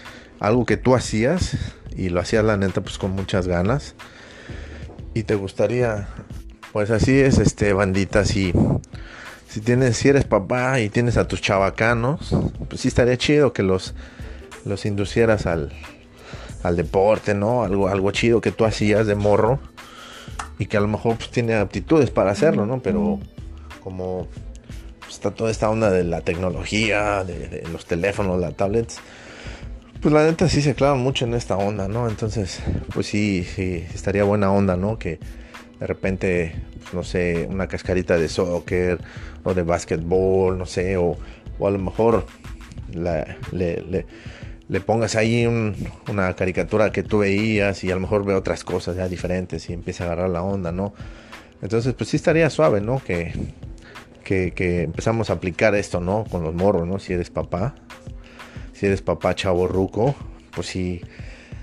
algo 0.41 0.65
que 0.65 0.79
tú 0.79 0.95
hacías 0.95 1.59
y 1.95 2.09
lo 2.09 2.21
hacías 2.21 2.43
la 2.43 2.57
neta 2.57 2.81
pues 2.81 2.97
con 2.97 3.11
muchas 3.11 3.47
ganas. 3.47 3.95
Y 5.13 5.25
te 5.25 5.35
gustaría, 5.35 6.09
pues 6.73 6.91
así 6.91 7.21
es, 7.21 7.37
este, 7.37 7.75
bandita, 7.75 8.25
si, 8.25 8.55
si 9.47 9.61
tienes, 9.61 9.99
si 9.99 10.09
eres 10.09 10.25
papá 10.25 10.81
y 10.81 10.89
tienes 10.89 11.19
a 11.19 11.29
tus 11.29 11.43
chavacanos, 11.43 12.35
pues 12.67 12.81
sí 12.81 12.89
estaría 12.89 13.19
chido 13.19 13.53
que 13.53 13.63
los, 13.63 13.93
los 14.65 14.87
inducieras 14.87 15.45
al, 15.45 15.71
al 16.63 16.77
deporte, 16.77 17.35
¿no? 17.35 17.63
Algo, 17.63 17.89
algo 17.89 18.11
chido 18.11 18.41
que 18.41 18.53
tú 18.53 18.65
hacías 18.65 19.07
de 19.07 19.15
morro 19.15 19.59
y 20.59 20.67
que 20.67 20.77
a 20.77 20.81
lo 20.81 20.89
mejor 20.89 21.17
pues, 21.17 21.31
tiene 21.31 21.55
aptitudes 21.55 22.11
para 22.11 22.31
hacerlo, 22.31 22.67
¿no? 22.67 22.83
Pero 22.83 23.21
como 23.83 24.27
pues, 25.01 25.15
está 25.15 25.31
toda 25.31 25.51
esta 25.51 25.71
onda 25.71 25.91
de 25.91 26.05
la 26.05 26.21
tecnología, 26.23 27.25
de, 27.25 27.65
los 27.73 27.87
teléfonos, 27.87 28.41
las 28.41 28.57
tablets, 28.57 28.99
pues 30.01 30.13
la 30.13 30.25
neta 30.25 30.49
sí 30.49 30.63
se 30.63 30.75
clavan 30.75 31.01
mucho 31.01 31.25
en 31.25 31.35
esta 31.35 31.57
onda, 31.57 31.89
¿no? 31.89 32.09
Entonces, 32.09 32.61
pues 32.93 33.07
sí, 33.07 33.45
sí, 33.45 33.85
estaría 33.95 34.25
buena 34.25 34.53
onda, 34.53 34.77
¿no? 34.77 34.99
Que 34.99 35.19
de 35.81 35.87
repente, 35.87 36.55
pues, 36.83 36.95
no 36.95 37.05
sé, 37.05 37.47
una 37.51 37.69
cascarita 37.69 38.19
de 38.19 38.29
soccer 38.29 39.01
o 39.45 39.55
de 39.55 39.63
básquetbol, 39.63 40.59
no 40.59 40.67
sé, 40.67 40.97
o, 40.97 41.17
o 41.59 41.67
a 41.67 41.71
lo 41.71 41.79
mejor 41.79 42.27
la, 42.93 43.37
le 43.53 43.83
le 43.83 44.07
pongas 44.85 45.17
ahí 45.17 45.47
una 46.09 46.35
caricatura 46.35 46.93
que 46.93 47.03
tú 47.03 47.19
veías 47.19 47.83
y 47.85 47.91
a 47.91 47.95
lo 47.95 48.01
mejor 48.01 48.25
ve 48.25 48.35
otras 48.35 48.65
cosas 48.65 48.97
ya 48.97 49.09
diferentes 49.09 49.69
y 49.71 49.73
empieza 49.73 50.05
a 50.05 50.07
agarrar 50.09 50.31
la 50.31 50.43
onda, 50.43 50.73
¿no? 50.73 50.93
Entonces, 51.63 51.95
pues 51.95 52.11
sí 52.11 52.17
estaría 52.17 52.49
suave, 52.51 52.81
¿no? 52.81 53.03
Que, 53.03 53.33
que, 54.25 54.83
empezamos 54.83 55.31
a 55.31 55.35
aplicar 55.35 55.75
esto, 55.75 56.01
¿no? 56.01 56.25
Con 56.31 56.43
los 56.43 56.55
morros, 56.55 56.87
¿no? 56.87 56.99
Si 56.99 57.15
eres 57.15 57.31
papá, 57.31 57.75
si 58.75 58.87
eres 58.87 59.01
papá 59.01 59.35
chavo 59.35 59.67
ruco, 59.67 60.15
pues 60.55 60.67
sí, 60.67 61.01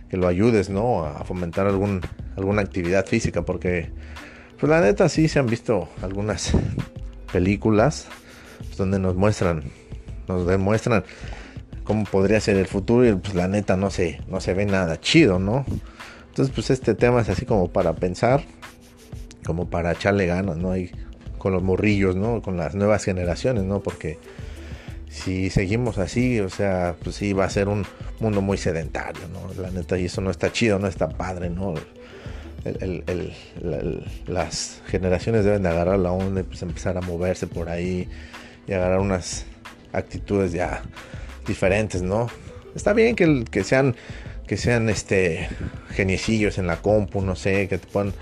que 0.09 0.17
lo 0.17 0.27
ayudes, 0.27 0.69
¿no? 0.69 1.05
A 1.05 1.23
fomentar 1.23 1.67
algún, 1.67 2.01
alguna 2.35 2.61
actividad 2.61 3.05
física, 3.05 3.43
porque, 3.43 3.91
pues 4.59 4.69
la 4.69 4.81
neta 4.81 5.09
sí 5.09 5.27
se 5.27 5.37
han 5.37 5.45
visto 5.45 5.87
algunas 6.01 6.53
películas 7.31 8.07
donde 8.77 8.99
nos 8.99 9.15
muestran 9.15 9.63
nos 10.27 10.47
demuestran 10.47 11.03
cómo 11.85 12.03
podría 12.03 12.41
ser 12.41 12.57
el 12.57 12.67
futuro 12.67 13.07
y 13.07 13.15
pues 13.15 13.33
la 13.35 13.47
neta 13.47 13.77
no 13.77 13.89
se, 13.89 14.19
no 14.27 14.41
se 14.41 14.53
ve 14.53 14.65
nada 14.65 14.99
chido, 14.99 15.39
¿no? 15.39 15.65
Entonces 16.27 16.53
pues 16.53 16.69
este 16.71 16.95
tema 16.95 17.21
es 17.21 17.29
así 17.29 17.45
como 17.45 17.69
para 17.69 17.93
pensar, 17.93 18.43
como 19.45 19.69
para 19.69 19.93
echarle 19.93 20.25
ganas, 20.25 20.57
¿no? 20.57 20.75
Y 20.75 20.91
con 21.37 21.53
los 21.53 21.63
morrillos, 21.63 22.15
¿no? 22.15 22.41
Con 22.41 22.57
las 22.57 22.75
nuevas 22.75 23.05
generaciones, 23.05 23.63
¿no? 23.63 23.79
Porque 23.79 24.17
si 25.07 25.49
seguimos 25.49 25.97
así, 25.97 26.41
o 26.41 26.49
sea, 26.49 26.95
pues 27.01 27.15
sí 27.15 27.31
va 27.31 27.45
a 27.45 27.49
ser 27.49 27.69
un 27.69 27.85
mundo 28.19 28.41
muy 28.41 28.57
sedentario, 28.57 29.21
¿no? 29.31 29.61
La 29.61 29.71
neta, 29.71 29.97
y 29.97 30.05
eso 30.05 30.19
no 30.19 30.31
está 30.31 30.51
chido, 30.51 30.79
no 30.79 30.87
está 30.87 31.07
padre, 31.07 31.49
¿no? 31.49 31.75
las 34.25 34.81
generaciones 34.87 35.45
deben 35.45 35.61
de 35.61 35.69
agarrar 35.69 35.99
la 35.99 36.11
onda 36.11 36.41
y 36.41 36.43
pues 36.43 36.63
empezar 36.63 36.97
a 36.97 37.01
moverse 37.01 37.45
por 37.45 37.69
ahí 37.69 38.09
y 38.67 38.73
agarrar 38.73 39.01
unas 39.01 39.45
actitudes 39.93 40.51
ya 40.51 40.81
diferentes, 41.45 42.01
¿no? 42.01 42.29
Está 42.75 42.93
bien 42.93 43.15
que, 43.15 43.45
que 43.49 43.63
sean 43.63 43.95
que 44.47 44.57
sean 44.57 44.89
este 44.89 45.49
geniecillos 45.91 46.57
en 46.57 46.67
la 46.67 46.77
compu, 46.77 47.21
no 47.21 47.35
sé, 47.35 47.67
que 47.67 47.77
te 47.77 47.87
puedan 47.87 48.13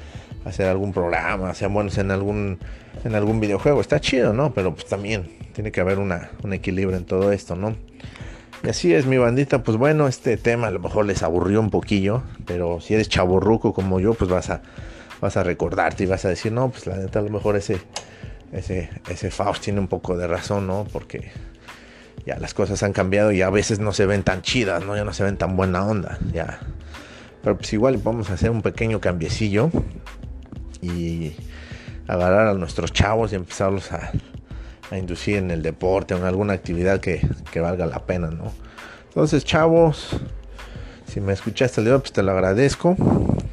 hacer 0.46 0.68
algún 0.68 0.94
programa, 0.94 1.54
sean 1.54 1.74
buenos 1.74 1.98
en 1.98 2.12
algún 2.12 2.60
en 3.04 3.16
algún 3.16 3.40
videojuego, 3.40 3.82
está 3.82 4.00
chido, 4.00 4.34
¿no? 4.34 4.54
Pero 4.54 4.74
pues 4.74 4.86
también 4.86 5.30
tiene 5.54 5.72
que 5.72 5.82
haber 5.82 6.00
una, 6.00 6.32
un 6.44 6.54
equilibrio 6.54 6.98
en 6.98 7.06
todo 7.06 7.32
esto, 7.32 7.56
¿no? 7.56 7.76
Y 8.64 8.70
así 8.70 8.94
es 8.94 9.06
mi 9.06 9.18
bandita, 9.18 9.64
pues 9.64 9.78
bueno, 9.78 10.08
este 10.08 10.38
tema 10.38 10.68
a 10.68 10.72
lo 10.72 10.80
mejor 10.80 11.06
les 11.06 11.22
aburrió 11.22 11.60
un 11.60 11.70
poquillo, 11.70 12.24
pero 12.46 12.80
si 12.80 12.94
eres 12.94 13.10
chaborruco 13.10 13.74
como 13.74 14.00
yo, 14.00 14.14
pues 14.14 14.30
vas 14.30 14.50
a 14.50 14.62
vas 15.20 15.38
a 15.38 15.44
recordarte 15.44 16.04
y 16.04 16.08
vas 16.08 16.26
a 16.26 16.30
decir, 16.30 16.52
no, 16.52 16.70
pues 16.70 16.88
la 16.88 16.98
neta 16.98 17.20
a 17.20 17.22
lo 17.22 17.30
mejor 17.30 17.56
ese 17.56 17.78
ese 18.54 18.90
ese 19.10 19.32
Faust 19.32 19.64
tiene 19.64 19.80
un 19.80 19.88
poco 19.88 20.16
de 20.16 20.28
razón, 20.28 20.68
¿no? 20.68 20.86
Porque 20.92 21.32
ya 22.26 22.38
las 22.40 22.54
cosas 22.54 22.82
han 22.84 22.94
cambiado 22.94 23.32
y 23.32 23.42
a 23.42 23.50
veces 23.50 23.80
no 23.80 23.92
se 23.92 24.06
ven 24.06 24.24
tan 24.24 24.42
chidas, 24.42 24.86
¿no? 24.86 24.96
Ya 24.96 25.04
no 25.04 25.14
se 25.14 25.24
ven 25.24 25.38
tan 25.38 25.58
buena 25.58 25.86
onda, 25.86 26.18
ya. 26.32 26.60
Pero 27.42 27.58
pues 27.58 27.74
igual 27.74 27.98
vamos 27.98 28.30
a 28.30 28.34
hacer 28.34 28.50
un 28.50 28.62
pequeño 28.62 29.02
cambiecillo 29.02 29.70
y 30.82 31.36
agarrar 32.08 32.48
a 32.48 32.54
nuestros 32.54 32.94
chavos 32.94 33.34
y 33.34 33.36
empezarlos 33.36 33.92
a, 33.92 34.12
inducir 34.92 35.38
en 35.38 35.50
el 35.50 35.64
deporte 35.64 36.14
o 36.14 36.18
en 36.18 36.26
alguna 36.26 36.54
actividad 36.54 37.00
que, 37.00 37.28
valga 37.56 37.88
la 37.88 38.06
pena, 38.06 38.30
¿no? 38.30 38.54
Entonces, 39.08 39.44
chavos, 39.44 40.16
si 41.08 41.20
me 41.20 41.34
escuchaste 41.34 41.82
el 41.82 41.86
día, 41.86 41.98
pues 41.98 42.14
te 42.14 42.22
lo 42.22 42.32
agradezco. 42.32 42.96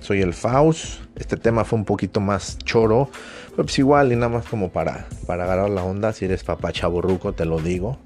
Soy 0.00 0.20
el 0.20 0.34
Faust. 0.34 1.00
Este 1.16 1.36
tema 1.38 1.64
fue 1.64 1.78
un 1.78 1.86
poquito 1.86 2.20
más 2.20 2.58
choro. 2.58 3.10
pues 3.56 3.78
igual 3.78 4.12
y 4.12 4.16
nada 4.16 4.28
más 4.28 4.46
como 4.46 4.70
para, 4.70 5.06
para 5.26 5.44
agarrar 5.44 5.70
la 5.70 5.82
onda. 5.82 6.12
Si 6.12 6.26
eres 6.26 6.44
papá 6.44 6.72
chaburruco, 6.72 7.32
te 7.32 7.46
lo 7.46 7.58
digo 7.58 7.98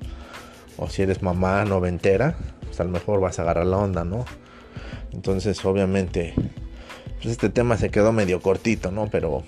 o 0.76 0.88
si 0.88 1.02
eres 1.02 1.22
mamá 1.22 1.64
noventera, 1.64 2.36
pues 2.64 2.80
a 2.80 2.84
lo 2.84 2.90
mejor 2.90 3.20
vas 3.20 3.38
a 3.38 3.42
agarrar 3.42 3.66
la 3.66 3.78
onda, 3.78 4.04
¿no? 4.04 4.24
Entonces, 5.12 5.64
obviamente, 5.64 6.34
pues 7.16 7.26
este 7.26 7.48
tema 7.48 7.76
se 7.76 7.90
quedó 7.90 8.12
medio 8.12 8.40
cortito, 8.40 8.90
¿no? 8.90 9.08
Pero 9.10 9.44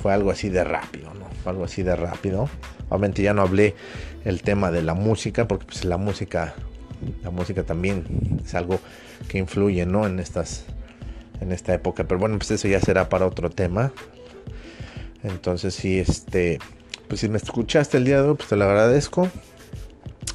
fue 0.00 0.12
algo 0.12 0.30
así 0.30 0.48
de 0.48 0.64
rápido, 0.64 1.12
¿no? 1.14 1.26
Algo 1.44 1.64
así 1.64 1.82
de 1.82 1.94
rápido. 1.94 2.48
Obviamente 2.88 3.22
ya 3.22 3.34
no 3.34 3.42
hablé 3.42 3.74
el 4.24 4.42
tema 4.42 4.70
de 4.70 4.82
la 4.82 4.94
música, 4.94 5.46
porque 5.46 5.66
pues 5.66 5.84
la 5.84 5.98
música, 5.98 6.54
la 7.22 7.30
música 7.30 7.62
también 7.62 8.40
es 8.44 8.54
algo 8.54 8.80
que 9.28 9.38
influye, 9.38 9.84
¿no? 9.84 10.06
En 10.06 10.18
estas, 10.18 10.64
en 11.40 11.52
esta 11.52 11.74
época. 11.74 12.04
Pero 12.04 12.18
bueno, 12.18 12.38
pues 12.38 12.50
eso 12.50 12.68
ya 12.68 12.80
será 12.80 13.08
para 13.08 13.26
otro 13.26 13.50
tema. 13.50 13.92
Entonces, 15.22 15.74
si 15.74 15.98
este, 15.98 16.58
pues 17.08 17.20
si 17.20 17.28
me 17.28 17.36
escuchaste 17.36 17.98
el 17.98 18.04
día 18.04 18.22
de 18.22 18.30
hoy, 18.30 18.34
pues 18.36 18.48
te 18.48 18.56
lo 18.56 18.64
agradezco 18.64 19.28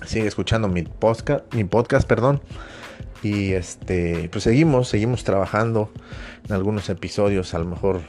sigue 0.06 0.28
escuchando 0.28 0.68
mi 0.68 0.84
podcast, 0.84 1.54
mi 1.54 1.64
podcast, 1.64 2.08
perdón. 2.08 2.42
Y 3.24 3.54
este, 3.54 4.30
pues 4.32 4.44
seguimos, 4.44 4.90
seguimos 4.90 5.24
trabajando 5.24 5.92
en 6.48 6.54
algunos 6.54 6.90
episodios, 6.90 7.54
a 7.54 7.60
lo 7.60 7.66
mejor 7.66 8.02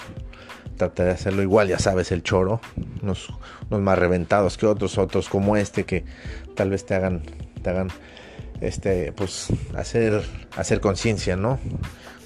trataré 0.77 1.09
de 1.09 1.15
hacerlo 1.15 1.43
igual, 1.43 1.69
ya 1.69 1.79
sabes, 1.79 2.13
el 2.13 2.23
choro, 2.23 2.61
unos, 3.03 3.29
más 3.71 3.99
reventados 3.99 4.57
que 4.57 4.67
otros, 4.67 4.97
otros 4.97 5.29
como 5.29 5.57
este 5.57 5.85
que 5.85 6.05
tal 6.55 6.71
vez 6.71 6.87
te 6.87 6.95
hagan, 6.95 7.23
te 7.63 7.71
hagan, 7.71 7.89
este, 8.61 9.13
pues 9.13 9.49
hacer, 9.77 10.23
hacer 10.57 10.81
conciencia, 10.81 11.37
¿no? 11.37 11.59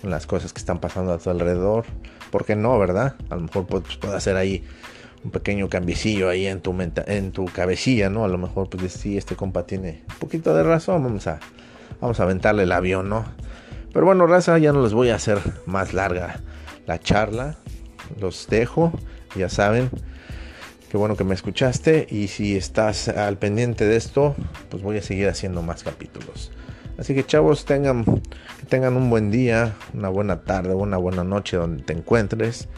Con 0.00 0.10
las 0.10 0.26
cosas 0.26 0.52
que 0.52 0.58
están 0.58 0.78
pasando 0.80 1.12
a 1.12 1.18
tu 1.18 1.30
alrededor. 1.30 1.84
¿Por 2.30 2.44
qué 2.44 2.56
no, 2.56 2.78
verdad? 2.78 3.14
A 3.30 3.36
lo 3.36 3.42
mejor 3.42 3.66
pues, 3.66 3.96
puedo 3.96 4.16
hacer 4.16 4.36
ahí 4.36 4.64
un 5.24 5.30
pequeño 5.30 5.68
cambiecillo 5.68 6.28
ahí 6.28 6.46
en 6.46 6.60
tu, 6.60 6.76
en 7.06 7.32
tu 7.32 7.44
cabecilla, 7.46 8.10
¿no? 8.10 8.24
A 8.24 8.28
lo 8.28 8.38
mejor, 8.38 8.68
pues 8.68 8.92
sí, 8.92 9.16
este 9.16 9.36
compa 9.36 9.66
tiene 9.66 10.02
un 10.08 10.18
poquito 10.18 10.54
de 10.54 10.62
razón, 10.62 11.02
vamos 11.02 11.26
a, 11.26 11.38
vamos 12.00 12.18
a 12.20 12.24
aventarle 12.24 12.64
el 12.64 12.72
avión, 12.72 13.08
¿no? 13.08 13.24
Pero 13.92 14.06
bueno, 14.06 14.26
raza, 14.26 14.58
ya 14.58 14.72
no 14.72 14.82
les 14.82 14.94
voy 14.94 15.10
a 15.10 15.16
hacer 15.16 15.38
más 15.66 15.92
larga 15.92 16.40
la 16.86 16.98
charla, 16.98 17.56
los 18.20 18.46
dejo, 18.48 18.92
ya 19.36 19.48
saben. 19.48 19.90
Qué 20.90 20.98
bueno 20.98 21.16
que 21.16 21.24
me 21.24 21.34
escuchaste 21.34 22.06
y 22.10 22.28
si 22.28 22.54
estás 22.54 23.08
al 23.08 23.38
pendiente 23.38 23.86
de 23.86 23.96
esto, 23.96 24.34
pues 24.68 24.82
voy 24.82 24.98
a 24.98 25.02
seguir 25.02 25.28
haciendo 25.28 25.62
más 25.62 25.82
capítulos. 25.82 26.52
Así 26.98 27.14
que 27.14 27.24
chavos, 27.24 27.64
tengan, 27.64 28.04
que 28.04 28.66
tengan 28.68 28.96
un 28.96 29.08
buen 29.08 29.30
día, 29.30 29.74
una 29.94 30.10
buena 30.10 30.42
tarde, 30.42 30.74
una 30.74 30.98
buena 30.98 31.24
noche 31.24 31.56
donde 31.56 31.82
te 31.82 31.94
encuentres 31.94 32.68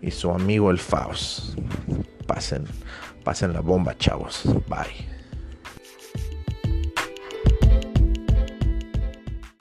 y 0.00 0.10
su 0.10 0.30
amigo 0.30 0.70
el 0.70 0.78
Faust. 0.78 1.58
Pasen, 2.26 2.64
pasen 3.24 3.52
la 3.52 3.60
bomba, 3.60 3.96
chavos. 3.96 4.42
Bye. 4.68 5.15